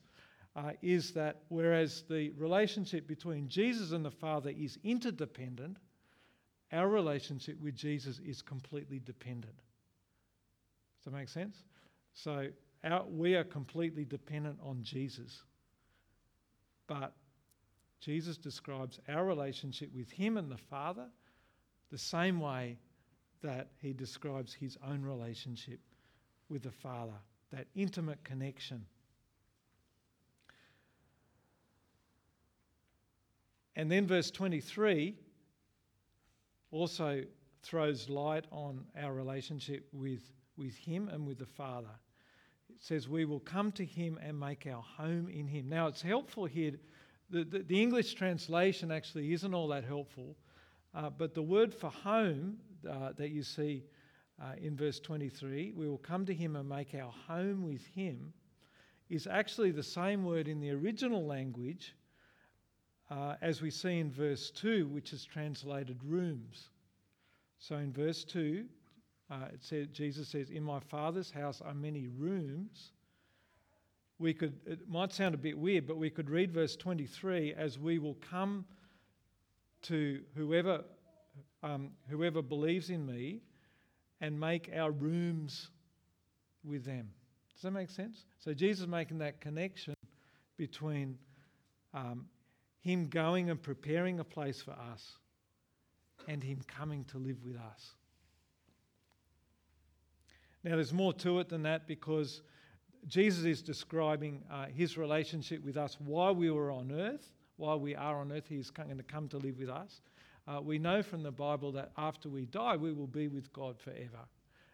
uh, 0.56 0.72
is 0.82 1.12
that 1.12 1.42
whereas 1.50 2.04
the 2.10 2.32
relationship 2.32 3.08
between 3.08 3.50
Jesus 3.50 3.92
and 3.92 4.06
the 4.06 4.12
Father 4.12 4.52
is 4.58 4.78
interdependent, 4.84 5.78
our 6.72 6.88
relationship 6.88 7.60
with 7.62 7.76
Jesus 7.76 8.20
is 8.26 8.42
completely 8.42 9.00
dependent. 9.00 9.56
Does 11.04 11.12
that 11.12 11.18
make 11.18 11.30
sense? 11.30 11.58
So 12.14 12.48
our, 12.84 13.06
we 13.06 13.36
are 13.36 13.44
completely 13.44 14.06
dependent 14.06 14.58
on 14.64 14.82
Jesus. 14.82 15.44
But 16.88 17.14
Jesus 18.00 18.38
describes 18.38 19.00
our 19.10 19.26
relationship 19.26 19.90
with 19.94 20.10
Him 20.12 20.38
and 20.38 20.52
the 20.52 20.58
Father 20.58 21.08
the 21.92 21.98
same 21.98 22.40
way 22.40 22.78
that 23.44 23.70
He 23.82 23.94
describes 23.94 24.54
His 24.54 24.78
own 24.88 25.04
relationship 25.04 25.80
with 26.50 26.64
the 26.64 26.72
Father, 26.72 27.18
that 27.52 27.68
intimate 27.76 28.24
connection. 28.24 28.86
And 33.76 33.92
then 33.92 34.08
verse 34.08 34.32
23 34.32 35.16
also 36.72 37.24
throws 37.62 38.10
light 38.10 38.46
on 38.52 38.86
our 39.02 39.14
relationship 39.14 39.88
with, 39.92 40.22
with 40.58 40.76
Him 40.76 41.10
and 41.10 41.26
with 41.26 41.40
the 41.40 41.46
Father. 41.46 41.90
It 42.70 42.82
says, 42.82 43.10
We 43.10 43.26
will 43.26 43.40
come 43.40 43.72
to 43.74 43.86
Him 43.86 44.20
and 44.22 44.40
make 44.40 44.68
our 44.68 44.82
home 44.82 45.30
in 45.30 45.48
Him. 45.48 45.68
Now, 45.68 45.88
it's 45.88 46.02
helpful 46.02 46.46
here. 46.46 46.74
The, 47.30 47.44
the, 47.44 47.60
the 47.60 47.82
English 47.82 48.14
translation 48.14 48.92
actually 48.92 49.34
isn't 49.34 49.54
all 49.54 49.68
that 49.70 49.84
helpful, 49.84 50.36
uh, 50.94 51.10
but 51.10 51.34
the 51.34 51.42
word 51.42 51.74
for 51.74 51.90
home 51.90 52.58
uh, 52.90 53.14
that 53.18 53.30
you 53.30 53.44
see 53.44 53.84
uh, 54.42 54.52
in 54.62 54.76
verse 54.76 55.00
23, 55.00 55.74
we 55.76 55.88
will 55.88 55.98
come 55.98 56.26
to 56.26 56.34
Him 56.34 56.56
and 56.56 56.70
make 56.70 56.94
our 56.94 57.12
home 57.28 57.64
with 57.64 57.86
Him, 57.88 58.32
is 59.10 59.28
actually 59.28 59.72
the 59.72 59.84
same 59.84 60.24
word 60.24 60.48
in 60.48 60.60
the 60.60 60.72
original 60.72 61.26
language 61.26 61.96
uh, 63.10 63.36
as 63.42 63.62
we 63.62 63.70
see 63.70 64.00
in 64.00 64.12
verse 64.12 64.52
2, 64.52 64.88
which 64.88 65.14
is 65.14 65.24
translated 65.24 66.00
rooms. 66.04 66.70
So 67.60 67.76
in 67.76 67.92
verse 67.92 68.24
2, 68.24 68.66
uh, 69.30 69.36
it 69.54 69.64
says, 69.64 69.88
Jesus 69.88 70.30
says, 70.30 70.50
In 70.50 70.64
my 70.64 70.80
Father's 70.80 71.32
house 71.32 71.62
are 71.62 71.74
many 71.74 72.08
rooms. 72.08 72.92
We 74.18 74.34
could, 74.34 74.54
it 74.66 74.88
might 74.88 75.12
sound 75.12 75.36
a 75.36 75.38
bit 75.38 75.58
weird, 75.58 75.88
but 75.88 75.98
we 75.98 76.10
could 76.10 76.30
read 76.30 76.52
verse 76.52 76.76
23 76.76 77.54
as 77.54 77.78
we 77.78 78.00
will 78.00 78.18
come 78.30 78.66
to 79.84 80.22
whoever, 80.36 80.84
um, 81.64 81.92
whoever 82.10 82.42
believes 82.42 82.90
in 82.90 83.06
me 83.06 83.42
and 84.22 84.40
make 84.40 84.70
our 84.76 84.92
rooms 84.92 85.70
with 86.64 86.86
them. 86.86 87.10
Does 87.54 87.62
that 87.64 87.72
make 87.72 87.90
sense? 87.90 88.26
So 88.40 88.54
Jesus 88.54 88.88
making 88.88 89.20
that 89.20 89.42
connection 89.42 89.96
between 90.58 91.18
um, 91.94 92.26
him 92.86 93.08
going 93.08 93.50
and 93.50 93.60
preparing 93.62 94.20
a 94.20 94.24
place 94.24 94.62
for 94.62 94.76
us, 94.94 95.18
and 96.28 96.44
Him 96.44 96.62
coming 96.68 97.04
to 97.06 97.18
live 97.18 97.44
with 97.44 97.56
us. 97.56 97.96
Now, 100.64 100.76
there's 100.76 100.94
more 100.94 101.14
to 101.14 101.40
it 101.40 101.50
than 101.50 101.64
that 101.64 101.88
because 101.88 102.44
Jesus 103.08 103.44
is 103.44 103.64
describing 103.64 104.44
uh, 104.52 104.68
His 104.68 105.00
relationship 105.00 105.66
with 105.66 105.78
us 105.78 105.98
while 106.00 106.36
we 106.36 106.52
were 106.52 106.70
on 106.70 106.92
earth, 106.92 107.34
while 107.58 107.80
we 107.80 107.96
are 107.96 108.20
on 108.20 108.32
earth, 108.32 108.48
He 108.48 108.58
is 108.58 108.70
going 108.70 108.96
to 108.96 109.04
come 109.04 109.28
to 109.30 109.38
live 109.38 109.58
with 109.58 109.70
us. 109.70 110.02
Uh, 110.48 110.62
we 110.62 110.78
know 110.78 111.02
from 111.02 111.24
the 111.24 111.32
Bible 111.32 111.72
that 111.72 111.92
after 111.98 112.30
we 112.30 112.46
die, 112.46 112.76
we 112.76 112.94
will 112.94 113.08
be 113.08 113.28
with 113.28 113.52
God 113.52 113.80
forever 113.80 114.28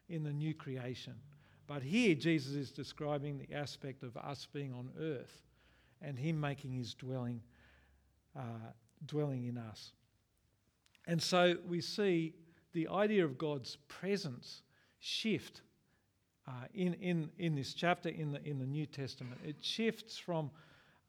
in 0.10 0.26
the 0.26 0.34
new 0.34 0.54
creation. 0.54 1.15
But 1.65 1.82
here, 1.82 2.13
Jesus 2.13 2.56
is 2.56 2.71
describing 2.71 3.38
the 3.38 3.56
aspect 3.56 4.04
of 4.04 4.17
us 4.17 4.50
being 4.52 4.74
on 4.74 4.89
earth 5.00 5.43
and 6.02 6.19
Him 6.19 6.41
making 6.41 6.74
His 6.74 6.93
dwelling, 6.93 7.41
uh, 8.38 8.41
dwelling 9.06 9.46
in 9.46 9.58
us. 9.58 9.91
And 11.08 11.22
so 11.22 11.56
we 11.67 11.82
see 11.82 12.34
the 12.74 12.88
idea 12.88 13.26
of 13.26 13.38
God's 13.38 13.78
presence 13.88 14.62
shift 15.00 15.62
uh, 16.48 16.52
in, 16.74 16.94
in, 16.96 17.30
in 17.38 17.56
this 17.56 17.74
chapter 17.74 18.10
in 18.10 18.32
the, 18.32 18.44
in 18.48 18.60
the 18.60 18.65
New 18.65 18.86
Testament. 18.86 19.39
It 19.44 19.58
shifts 19.62 20.17
from 20.17 20.52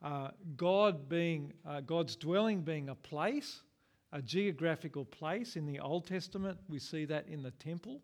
uh, 0.02 0.30
God 0.56 1.08
being, 1.08 1.52
uh, 1.66 1.80
God's 1.80 2.16
dwelling 2.16 2.62
being 2.62 2.88
a 2.88 2.94
place, 2.94 3.60
a 4.12 4.20
geographical 4.20 5.04
place. 5.04 5.56
In 5.56 5.66
the 5.66 5.78
Old 5.78 6.06
Testament, 6.06 6.58
we 6.68 6.78
see 6.78 7.04
that 7.06 7.28
in 7.28 7.42
the 7.42 7.52
temple, 7.52 8.00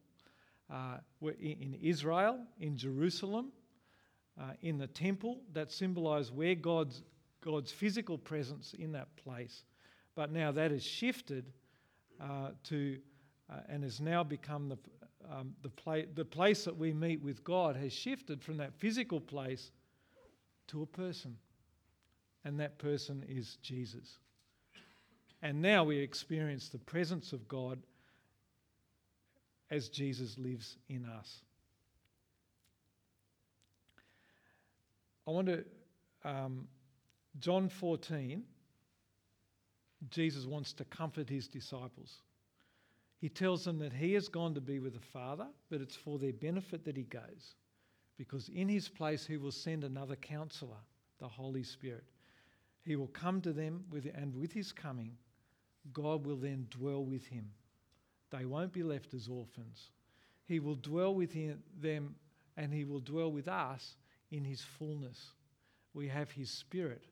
uh, 0.72 0.98
in 1.40 1.76
Israel, 1.83 2.38
in 2.61 2.76
Jerusalem, 2.76 3.52
uh, 4.40 4.52
in 4.62 4.78
the 4.78 4.87
temple 4.87 5.40
that 5.52 5.72
symbolise 5.72 6.31
where 6.31 6.54
God's, 6.54 7.02
God's 7.40 7.72
physical 7.72 8.18
presence 8.18 8.74
in 8.79 8.92
that 8.92 9.14
place. 9.16 9.62
But 10.14 10.33
now 10.33 10.51
that 10.53 10.70
has 10.70 10.85
shifted 10.85 11.53
uh, 12.20 12.51
to 12.64 12.98
uh, 13.51 13.61
and 13.68 13.83
has 13.83 14.01
now 14.01 14.22
become 14.22 14.68
the, 14.68 14.79
um, 15.31 15.55
the, 15.62 15.70
pla- 15.70 16.03
the 16.14 16.24
place 16.24 16.64
that 16.64 16.77
we 16.77 16.92
meet 16.92 17.22
with 17.22 17.42
God 17.44 17.77
has 17.77 17.92
shifted 17.92 18.42
from 18.42 18.59
that 18.59 18.74
physical 18.74 19.20
place 19.20 19.70
to 20.68 20.83
a 20.83 20.87
person. 20.87 21.37
And 22.44 22.61
that 22.61 22.79
person 22.79 23.24
is 23.29 23.57
Jesus. 23.62 24.18
And 25.42 25.62
now 25.62 25.85
we 25.85 25.98
experience 25.98 26.68
the 26.68 26.79
presence 26.79 27.33
of 27.33 27.46
God 27.48 27.79
as 29.70 29.88
Jesus 29.88 30.37
lives 30.38 30.77
in 30.88 31.05
us. 31.05 31.42
I 35.27 35.31
want 35.31 35.46
to, 35.48 35.64
um, 36.24 36.66
John 37.40 37.68
14, 37.68 38.42
Jesus 40.11 40.46
wants 40.46 40.72
to 40.74 40.85
comfort 40.85 41.29
his 41.29 41.48
disciples. 41.48 42.22
He 43.20 43.29
tells 43.29 43.64
them 43.64 43.79
that 43.79 43.92
he 43.92 44.12
has 44.14 44.29
gone 44.29 44.55
to 44.55 44.61
be 44.61 44.79
with 44.79 44.94
the 44.94 45.07
Father, 45.12 45.46
but 45.70 45.81
it's 45.81 45.96
for 45.96 46.18
their 46.18 46.33
benefit 46.33 46.85
that 46.85 46.96
he 46.96 47.03
goes. 47.03 47.57
Because 48.16 48.48
in 48.48 48.68
his 48.68 48.88
place, 48.88 49.27
he 49.27 49.37
will 49.37 49.53
send 49.53 49.85
another 49.85 50.16
counselor, 50.16 50.79
the 51.18 51.29
Holy 51.29 51.62
Spirit. 51.62 52.05
He 52.85 52.96
will 52.96 53.09
come 53.09 53.40
to 53.42 53.53
them, 53.53 53.85
with, 53.90 54.07
and 54.14 54.35
with 54.35 54.53
his 54.53 54.72
coming, 54.72 55.16
God 55.92 56.27
will 56.27 56.37
then 56.37 56.66
dwell 56.70 57.05
with 57.05 57.27
him. 57.27 57.51
They 58.31 58.44
won't 58.44 58.72
be 58.72 58.83
left 58.83 59.14
as 59.14 59.29
orphans. 59.29 59.90
He 60.44 60.61
will 60.61 60.77
dwell 60.77 61.14
with 61.14 61.33
him, 61.33 61.62
them 61.81 62.14
and 62.57 62.72
he 62.72 62.85
will 62.85 63.01
dwell 63.01 63.31
with 63.31 63.48
us 63.48 63.96
in 64.31 64.44
his 64.44 64.62
fullness. 64.62 65.33
We 65.94 66.09
have 66.09 66.31
his 66.31 66.51
spirit. 66.51 67.05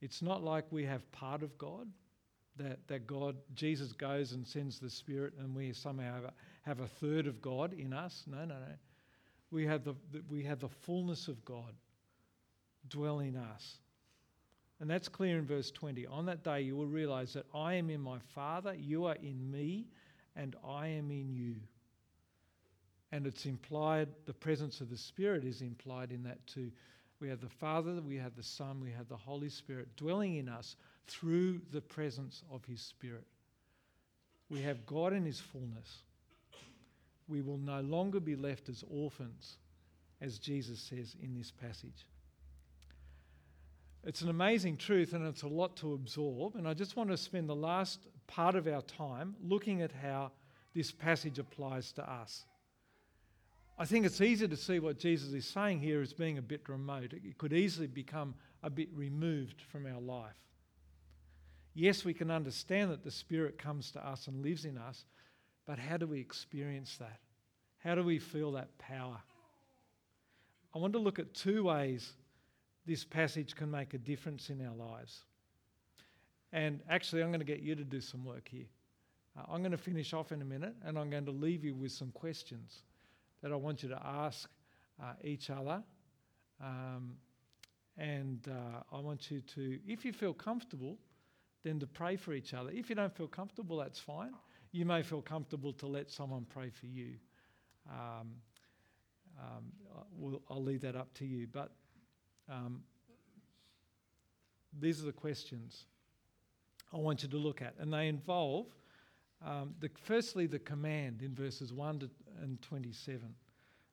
It's 0.00 0.22
not 0.22 0.42
like 0.42 0.64
we 0.70 0.84
have 0.84 1.10
part 1.12 1.42
of 1.42 1.56
God, 1.58 1.86
that, 2.56 2.78
that 2.88 3.06
God, 3.06 3.36
Jesus 3.54 3.92
goes 3.92 4.32
and 4.32 4.46
sends 4.46 4.78
the 4.78 4.90
Spirit 4.90 5.34
and 5.38 5.54
we 5.54 5.72
somehow 5.72 6.14
have 6.14 6.24
a, 6.24 6.32
have 6.62 6.80
a 6.80 6.88
third 6.88 7.26
of 7.26 7.40
God 7.40 7.72
in 7.72 7.92
us. 7.92 8.24
No, 8.26 8.38
no, 8.38 8.54
no. 8.54 8.74
We 9.50 9.66
have 9.66 9.84
the, 9.84 9.94
we 10.28 10.44
have 10.44 10.60
the 10.60 10.68
fullness 10.68 11.28
of 11.28 11.44
God 11.44 11.74
dwell 12.88 13.20
in 13.20 13.36
us. 13.36 13.78
And 14.80 14.88
that's 14.88 15.08
clear 15.08 15.38
in 15.38 15.46
verse 15.46 15.70
20. 15.70 16.06
On 16.06 16.26
that 16.26 16.42
day, 16.42 16.62
you 16.62 16.76
will 16.76 16.86
realize 16.86 17.34
that 17.34 17.44
I 17.54 17.74
am 17.74 17.90
in 17.90 18.00
my 18.00 18.18
Father, 18.34 18.74
you 18.74 19.04
are 19.04 19.16
in 19.16 19.50
me, 19.50 19.86
and 20.36 20.56
I 20.66 20.86
am 20.88 21.10
in 21.10 21.34
you. 21.34 21.56
And 23.12 23.26
it's 23.26 23.44
implied, 23.44 24.08
the 24.26 24.32
presence 24.32 24.80
of 24.80 24.88
the 24.88 24.96
Spirit 24.96 25.44
is 25.44 25.60
implied 25.60 26.12
in 26.12 26.22
that 26.22 26.46
too. 26.46 26.70
We 27.20 27.28
have 27.28 27.40
the 27.40 27.48
Father, 27.48 28.00
we 28.00 28.16
have 28.16 28.34
the 28.34 28.42
Son, 28.42 28.80
we 28.80 28.90
have 28.90 29.08
the 29.08 29.16
Holy 29.16 29.50
Spirit 29.50 29.88
dwelling 29.96 30.36
in 30.36 30.48
us 30.48 30.76
through 31.06 31.60
the 31.70 31.82
presence 31.82 32.42
of 32.50 32.64
His 32.64 32.80
Spirit. 32.80 33.26
We 34.48 34.62
have 34.62 34.86
God 34.86 35.12
in 35.12 35.24
His 35.24 35.38
fullness. 35.38 36.02
We 37.28 37.42
will 37.42 37.58
no 37.58 37.80
longer 37.82 38.20
be 38.20 38.36
left 38.36 38.68
as 38.68 38.82
orphans, 38.90 39.58
as 40.20 40.38
Jesus 40.38 40.80
says 40.80 41.14
in 41.22 41.34
this 41.34 41.50
passage. 41.50 42.06
It's 44.02 44.22
an 44.22 44.30
amazing 44.30 44.78
truth 44.78 45.12
and 45.12 45.26
it's 45.26 45.42
a 45.42 45.48
lot 45.48 45.76
to 45.78 45.92
absorb. 45.92 46.56
And 46.56 46.66
I 46.66 46.72
just 46.72 46.96
want 46.96 47.10
to 47.10 47.16
spend 47.16 47.48
the 47.48 47.54
last 47.54 48.00
part 48.26 48.54
of 48.54 48.66
our 48.66 48.82
time 48.82 49.36
looking 49.42 49.82
at 49.82 49.92
how 49.92 50.32
this 50.74 50.90
passage 50.90 51.38
applies 51.38 51.92
to 51.92 52.10
us. 52.10 52.46
I 53.80 53.86
think 53.86 54.04
it's 54.04 54.20
easy 54.20 54.46
to 54.46 54.56
see 54.58 54.78
what 54.78 54.98
Jesus 54.98 55.32
is 55.32 55.46
saying 55.46 55.80
here 55.80 56.02
as 56.02 56.12
being 56.12 56.36
a 56.36 56.42
bit 56.42 56.68
remote. 56.68 57.14
It 57.14 57.38
could 57.38 57.54
easily 57.54 57.86
become 57.86 58.34
a 58.62 58.68
bit 58.68 58.90
removed 58.94 59.62
from 59.72 59.86
our 59.86 60.02
life. 60.02 60.36
Yes, 61.72 62.04
we 62.04 62.12
can 62.12 62.30
understand 62.30 62.90
that 62.90 63.02
the 63.02 63.10
Spirit 63.10 63.56
comes 63.56 63.90
to 63.92 64.06
us 64.06 64.26
and 64.26 64.42
lives 64.42 64.66
in 64.66 64.76
us, 64.76 65.06
but 65.66 65.78
how 65.78 65.96
do 65.96 66.06
we 66.06 66.20
experience 66.20 66.98
that? 66.98 67.20
How 67.78 67.94
do 67.94 68.02
we 68.02 68.18
feel 68.18 68.52
that 68.52 68.76
power? 68.76 69.16
I 70.74 70.78
want 70.78 70.92
to 70.92 70.98
look 70.98 71.18
at 71.18 71.32
two 71.32 71.64
ways 71.64 72.12
this 72.84 73.02
passage 73.02 73.56
can 73.56 73.70
make 73.70 73.94
a 73.94 73.98
difference 73.98 74.50
in 74.50 74.60
our 74.60 74.74
lives. 74.74 75.22
And 76.52 76.80
actually, 76.90 77.22
I'm 77.22 77.30
going 77.30 77.40
to 77.40 77.46
get 77.46 77.60
you 77.60 77.74
to 77.76 77.84
do 77.84 78.02
some 78.02 78.26
work 78.26 78.46
here. 78.46 78.68
Uh, 79.38 79.44
I'm 79.50 79.62
going 79.62 79.72
to 79.72 79.78
finish 79.78 80.12
off 80.12 80.32
in 80.32 80.42
a 80.42 80.44
minute 80.44 80.74
and 80.84 80.98
I'm 80.98 81.08
going 81.08 81.24
to 81.24 81.32
leave 81.32 81.64
you 81.64 81.74
with 81.74 81.92
some 81.92 82.10
questions 82.10 82.82
that 83.42 83.52
I 83.52 83.56
want 83.56 83.82
you 83.82 83.88
to 83.90 84.00
ask 84.04 84.48
uh, 85.02 85.12
each 85.22 85.50
other. 85.50 85.82
Um, 86.62 87.14
and 87.96 88.46
uh, 88.48 88.96
I 88.96 89.00
want 89.00 89.30
you 89.30 89.40
to, 89.40 89.78
if 89.86 90.04
you 90.04 90.12
feel 90.12 90.32
comfortable, 90.32 90.98
then 91.62 91.78
to 91.80 91.86
pray 91.86 92.16
for 92.16 92.32
each 92.32 92.54
other. 92.54 92.70
If 92.70 92.88
you 92.88 92.94
don't 92.94 93.14
feel 93.14 93.28
comfortable, 93.28 93.76
that's 93.76 93.98
fine. 93.98 94.32
You 94.72 94.84
may 94.84 95.02
feel 95.02 95.20
comfortable 95.20 95.72
to 95.74 95.86
let 95.86 96.10
someone 96.10 96.46
pray 96.48 96.70
for 96.70 96.86
you. 96.86 97.14
Um, 97.90 98.32
um, 99.38 99.64
we'll, 100.16 100.42
I'll 100.50 100.62
leave 100.62 100.82
that 100.82 100.96
up 100.96 101.12
to 101.14 101.26
you. 101.26 101.46
But 101.50 101.72
um, 102.48 102.82
these 104.78 105.02
are 105.02 105.06
the 105.06 105.12
questions 105.12 105.84
I 106.92 106.98
want 106.98 107.22
you 107.22 107.28
to 107.28 107.36
look 107.36 107.62
at, 107.62 107.74
and 107.78 107.92
they 107.92 108.08
involve 108.08 108.66
um, 109.44 109.74
the, 109.80 109.90
firstly, 109.94 110.46
the 110.46 110.58
command 110.58 111.22
in 111.22 111.34
verses 111.34 111.72
1 111.72 112.00
to, 112.00 112.10
and 112.42 112.60
27. 112.62 113.34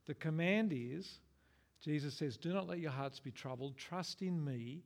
The 0.05 0.13
command 0.13 0.71
is 0.73 1.19
Jesus 1.81 2.15
says, 2.15 2.37
Do 2.37 2.53
not 2.53 2.67
let 2.67 2.79
your 2.79 2.91
hearts 2.91 3.19
be 3.19 3.31
troubled. 3.31 3.77
Trust 3.77 4.21
in 4.21 4.43
me. 4.43 4.83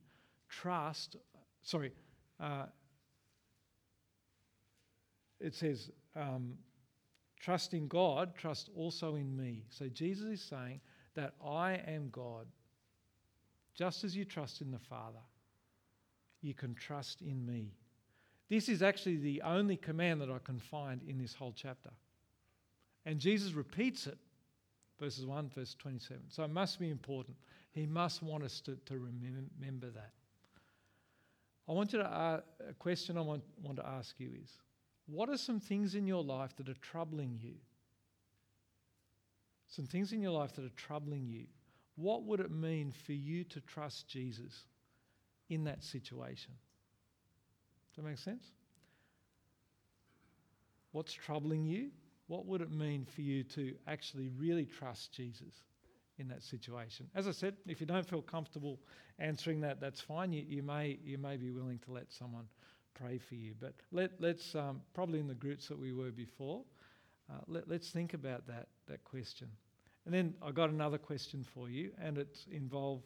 Trust, 0.48 1.16
sorry, 1.62 1.92
uh, 2.38 2.66
it 5.40 5.54
says, 5.54 5.90
um, 6.14 6.54
Trust 7.40 7.74
in 7.74 7.88
God, 7.88 8.36
trust 8.36 8.70
also 8.76 9.16
in 9.16 9.36
me. 9.36 9.64
So 9.70 9.88
Jesus 9.88 10.26
is 10.26 10.42
saying 10.42 10.80
that 11.14 11.34
I 11.44 11.80
am 11.88 12.08
God. 12.12 12.46
Just 13.74 14.04
as 14.04 14.14
you 14.14 14.24
trust 14.24 14.60
in 14.60 14.70
the 14.70 14.78
Father, 14.78 15.18
you 16.40 16.54
can 16.54 16.74
trust 16.74 17.22
in 17.22 17.44
me. 17.44 17.72
This 18.52 18.68
is 18.68 18.82
actually 18.82 19.16
the 19.16 19.40
only 19.40 19.78
command 19.78 20.20
that 20.20 20.28
I 20.28 20.36
can 20.44 20.58
find 20.58 21.00
in 21.08 21.16
this 21.16 21.32
whole 21.32 21.54
chapter. 21.56 21.88
And 23.06 23.18
Jesus 23.18 23.54
repeats 23.54 24.06
it, 24.06 24.18
verses 25.00 25.24
1, 25.24 25.48
verse 25.54 25.74
27. 25.78 26.24
So 26.28 26.44
it 26.44 26.50
must 26.50 26.78
be 26.78 26.90
important. 26.90 27.38
He 27.70 27.86
must 27.86 28.22
want 28.22 28.44
us 28.44 28.60
to, 28.66 28.76
to 28.84 28.98
remember 28.98 29.88
that. 29.88 30.10
I 31.66 31.72
want 31.72 31.94
you 31.94 32.00
to 32.00 32.06
ask, 32.06 32.42
a 32.68 32.74
question 32.74 33.16
I 33.16 33.22
want, 33.22 33.42
want 33.62 33.78
to 33.78 33.86
ask 33.86 34.16
you 34.20 34.28
is 34.44 34.50
what 35.06 35.30
are 35.30 35.38
some 35.38 35.58
things 35.58 35.94
in 35.94 36.06
your 36.06 36.22
life 36.22 36.54
that 36.58 36.68
are 36.68 36.74
troubling 36.82 37.38
you? 37.40 37.54
Some 39.66 39.86
things 39.86 40.12
in 40.12 40.20
your 40.20 40.32
life 40.32 40.52
that 40.56 40.66
are 40.66 40.76
troubling 40.76 41.26
you. 41.26 41.46
What 41.96 42.24
would 42.24 42.40
it 42.40 42.50
mean 42.50 42.92
for 43.06 43.14
you 43.14 43.44
to 43.44 43.62
trust 43.62 44.08
Jesus 44.08 44.66
in 45.48 45.64
that 45.64 45.82
situation? 45.82 46.52
Does 47.92 48.02
that 48.02 48.08
make 48.08 48.18
sense? 48.18 48.44
What's 50.92 51.12
troubling 51.12 51.64
you? 51.64 51.90
What 52.26 52.46
would 52.46 52.62
it 52.62 52.70
mean 52.70 53.06
for 53.14 53.20
you 53.20 53.44
to 53.44 53.74
actually 53.86 54.28
really 54.28 54.64
trust 54.64 55.12
Jesus 55.12 55.52
in 56.18 56.28
that 56.28 56.42
situation? 56.42 57.06
As 57.14 57.28
I 57.28 57.32
said, 57.32 57.54
if 57.66 57.80
you 57.80 57.86
don't 57.86 58.06
feel 58.06 58.22
comfortable 58.22 58.78
answering 59.18 59.60
that, 59.60 59.80
that's 59.80 60.00
fine. 60.00 60.32
You, 60.32 60.44
you, 60.46 60.62
may, 60.62 60.98
you 61.04 61.18
may 61.18 61.36
be 61.36 61.50
willing 61.50 61.78
to 61.80 61.92
let 61.92 62.10
someone 62.10 62.44
pray 62.94 63.18
for 63.18 63.34
you. 63.34 63.54
But 63.60 63.74
let, 63.90 64.12
let's, 64.20 64.54
um, 64.54 64.80
probably 64.94 65.20
in 65.20 65.26
the 65.26 65.34
groups 65.34 65.68
that 65.68 65.78
we 65.78 65.92
were 65.92 66.10
before, 66.10 66.62
uh, 67.30 67.40
let, 67.48 67.68
let's 67.68 67.90
think 67.90 68.14
about 68.14 68.46
that, 68.46 68.68
that 68.86 69.04
question. 69.04 69.48
And 70.04 70.14
then 70.14 70.34
I 70.42 70.50
got 70.50 70.70
another 70.70 70.98
question 70.98 71.44
for 71.54 71.68
you, 71.68 71.90
and 72.00 72.18
it 72.18 72.38
involved, 72.50 73.04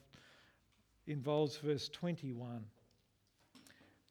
involves 1.07 1.57
verse 1.57 1.89
21. 1.89 2.65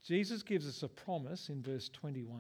Jesus 0.06 0.44
gives 0.44 0.68
us 0.68 0.84
a 0.84 0.88
promise 0.88 1.50
in 1.50 1.64
verse 1.64 1.90
21. 1.90 2.40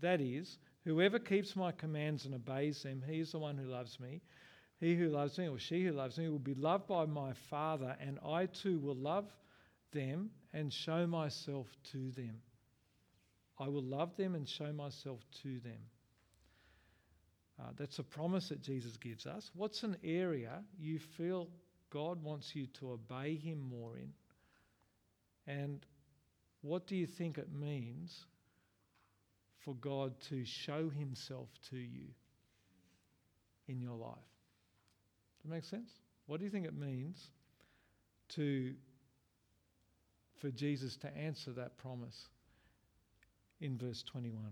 That 0.00 0.20
is, 0.20 0.58
whoever 0.84 1.18
keeps 1.18 1.56
my 1.56 1.72
commands 1.72 2.24
and 2.24 2.34
obeys 2.34 2.82
them, 2.82 3.02
he 3.06 3.18
is 3.18 3.32
the 3.32 3.38
one 3.38 3.56
who 3.56 3.66
loves 3.66 3.98
me. 3.98 4.22
He 4.78 4.94
who 4.94 5.08
loves 5.08 5.36
me, 5.38 5.48
or 5.48 5.58
she 5.58 5.84
who 5.84 5.92
loves 5.92 6.18
me, 6.18 6.28
will 6.28 6.38
be 6.38 6.54
loved 6.54 6.86
by 6.86 7.04
my 7.04 7.32
Father, 7.50 7.96
and 8.00 8.20
I 8.24 8.46
too 8.46 8.78
will 8.78 8.94
love 8.94 9.26
them 9.92 10.30
and 10.52 10.72
show 10.72 11.04
myself 11.06 11.66
to 11.92 12.12
them. 12.12 12.36
I 13.58 13.68
will 13.68 13.82
love 13.82 14.16
them 14.16 14.36
and 14.36 14.48
show 14.48 14.72
myself 14.72 15.20
to 15.42 15.58
them. 15.60 15.80
Uh, 17.58 17.70
that's 17.76 17.98
a 17.98 18.04
promise 18.04 18.50
that 18.50 18.62
Jesus 18.62 18.96
gives 18.96 19.26
us. 19.26 19.50
What's 19.54 19.82
an 19.82 19.96
area 20.04 20.62
you 20.78 21.00
feel 21.00 21.48
God 21.90 22.22
wants 22.22 22.54
you 22.54 22.66
to 22.78 22.92
obey 22.92 23.34
Him 23.34 23.60
more 23.60 23.96
in? 23.96 24.12
And 25.48 25.84
what 26.62 26.86
do 26.86 26.96
you 26.96 27.06
think 27.06 27.38
it 27.38 27.52
means 27.52 28.26
for 29.64 29.74
God 29.76 30.14
to 30.28 30.44
show 30.44 30.90
Himself 30.90 31.48
to 31.70 31.76
you 31.76 32.08
in 33.68 33.80
your 33.80 33.96
life? 33.96 34.14
Does 35.36 35.44
that 35.44 35.50
make 35.50 35.64
sense? 35.64 35.90
What 36.26 36.38
do 36.38 36.44
you 36.44 36.50
think 36.50 36.66
it 36.66 36.76
means 36.76 37.30
to 38.30 38.74
for 40.40 40.50
Jesus 40.50 40.96
to 40.96 41.16
answer 41.16 41.52
that 41.52 41.78
promise 41.78 42.28
in 43.60 43.76
verse 43.76 44.02
21? 44.02 44.44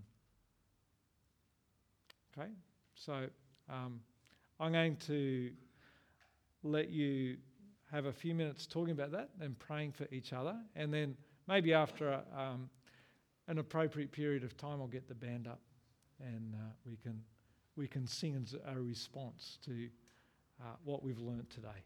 Okay, 2.39 2.51
so 2.95 3.27
um, 3.71 4.01
I'm 4.61 4.73
going 4.73 4.97
to 5.07 5.51
let 6.63 6.91
you 6.91 7.37
have 7.91 8.07
a 8.07 8.13
few 8.13 8.35
minutes 8.35 8.67
talking 8.67 8.93
about 8.93 9.13
that 9.13 9.31
and 9.41 9.59
praying 9.59 9.93
for 9.93 10.07
each 10.11 10.33
other, 10.33 10.57
and 10.75 10.93
then 10.93 11.17
maybe 11.47 11.73
after 11.73 12.09
a, 12.09 12.23
um, 12.37 12.69
an 13.49 13.59
appropriate 13.59 14.13
period 14.13 14.45
of 14.45 14.57
time, 14.57 14.81
I'll 14.81 14.87
get 14.87 15.09
the 15.09 15.15
band 15.15 15.47
up 15.47 15.61
and 16.21 16.55
uh, 16.55 16.73
we 16.85 16.97
can 16.97 17.23
we 17.77 17.87
can 17.87 18.07
sing 18.07 18.43
as 18.43 18.55
a 18.67 18.81
response 18.81 19.59
to 19.67 19.89
uh, 20.61 20.65
what 20.85 21.03
we've 21.03 21.21
learnt 21.21 21.51
today. 21.51 21.85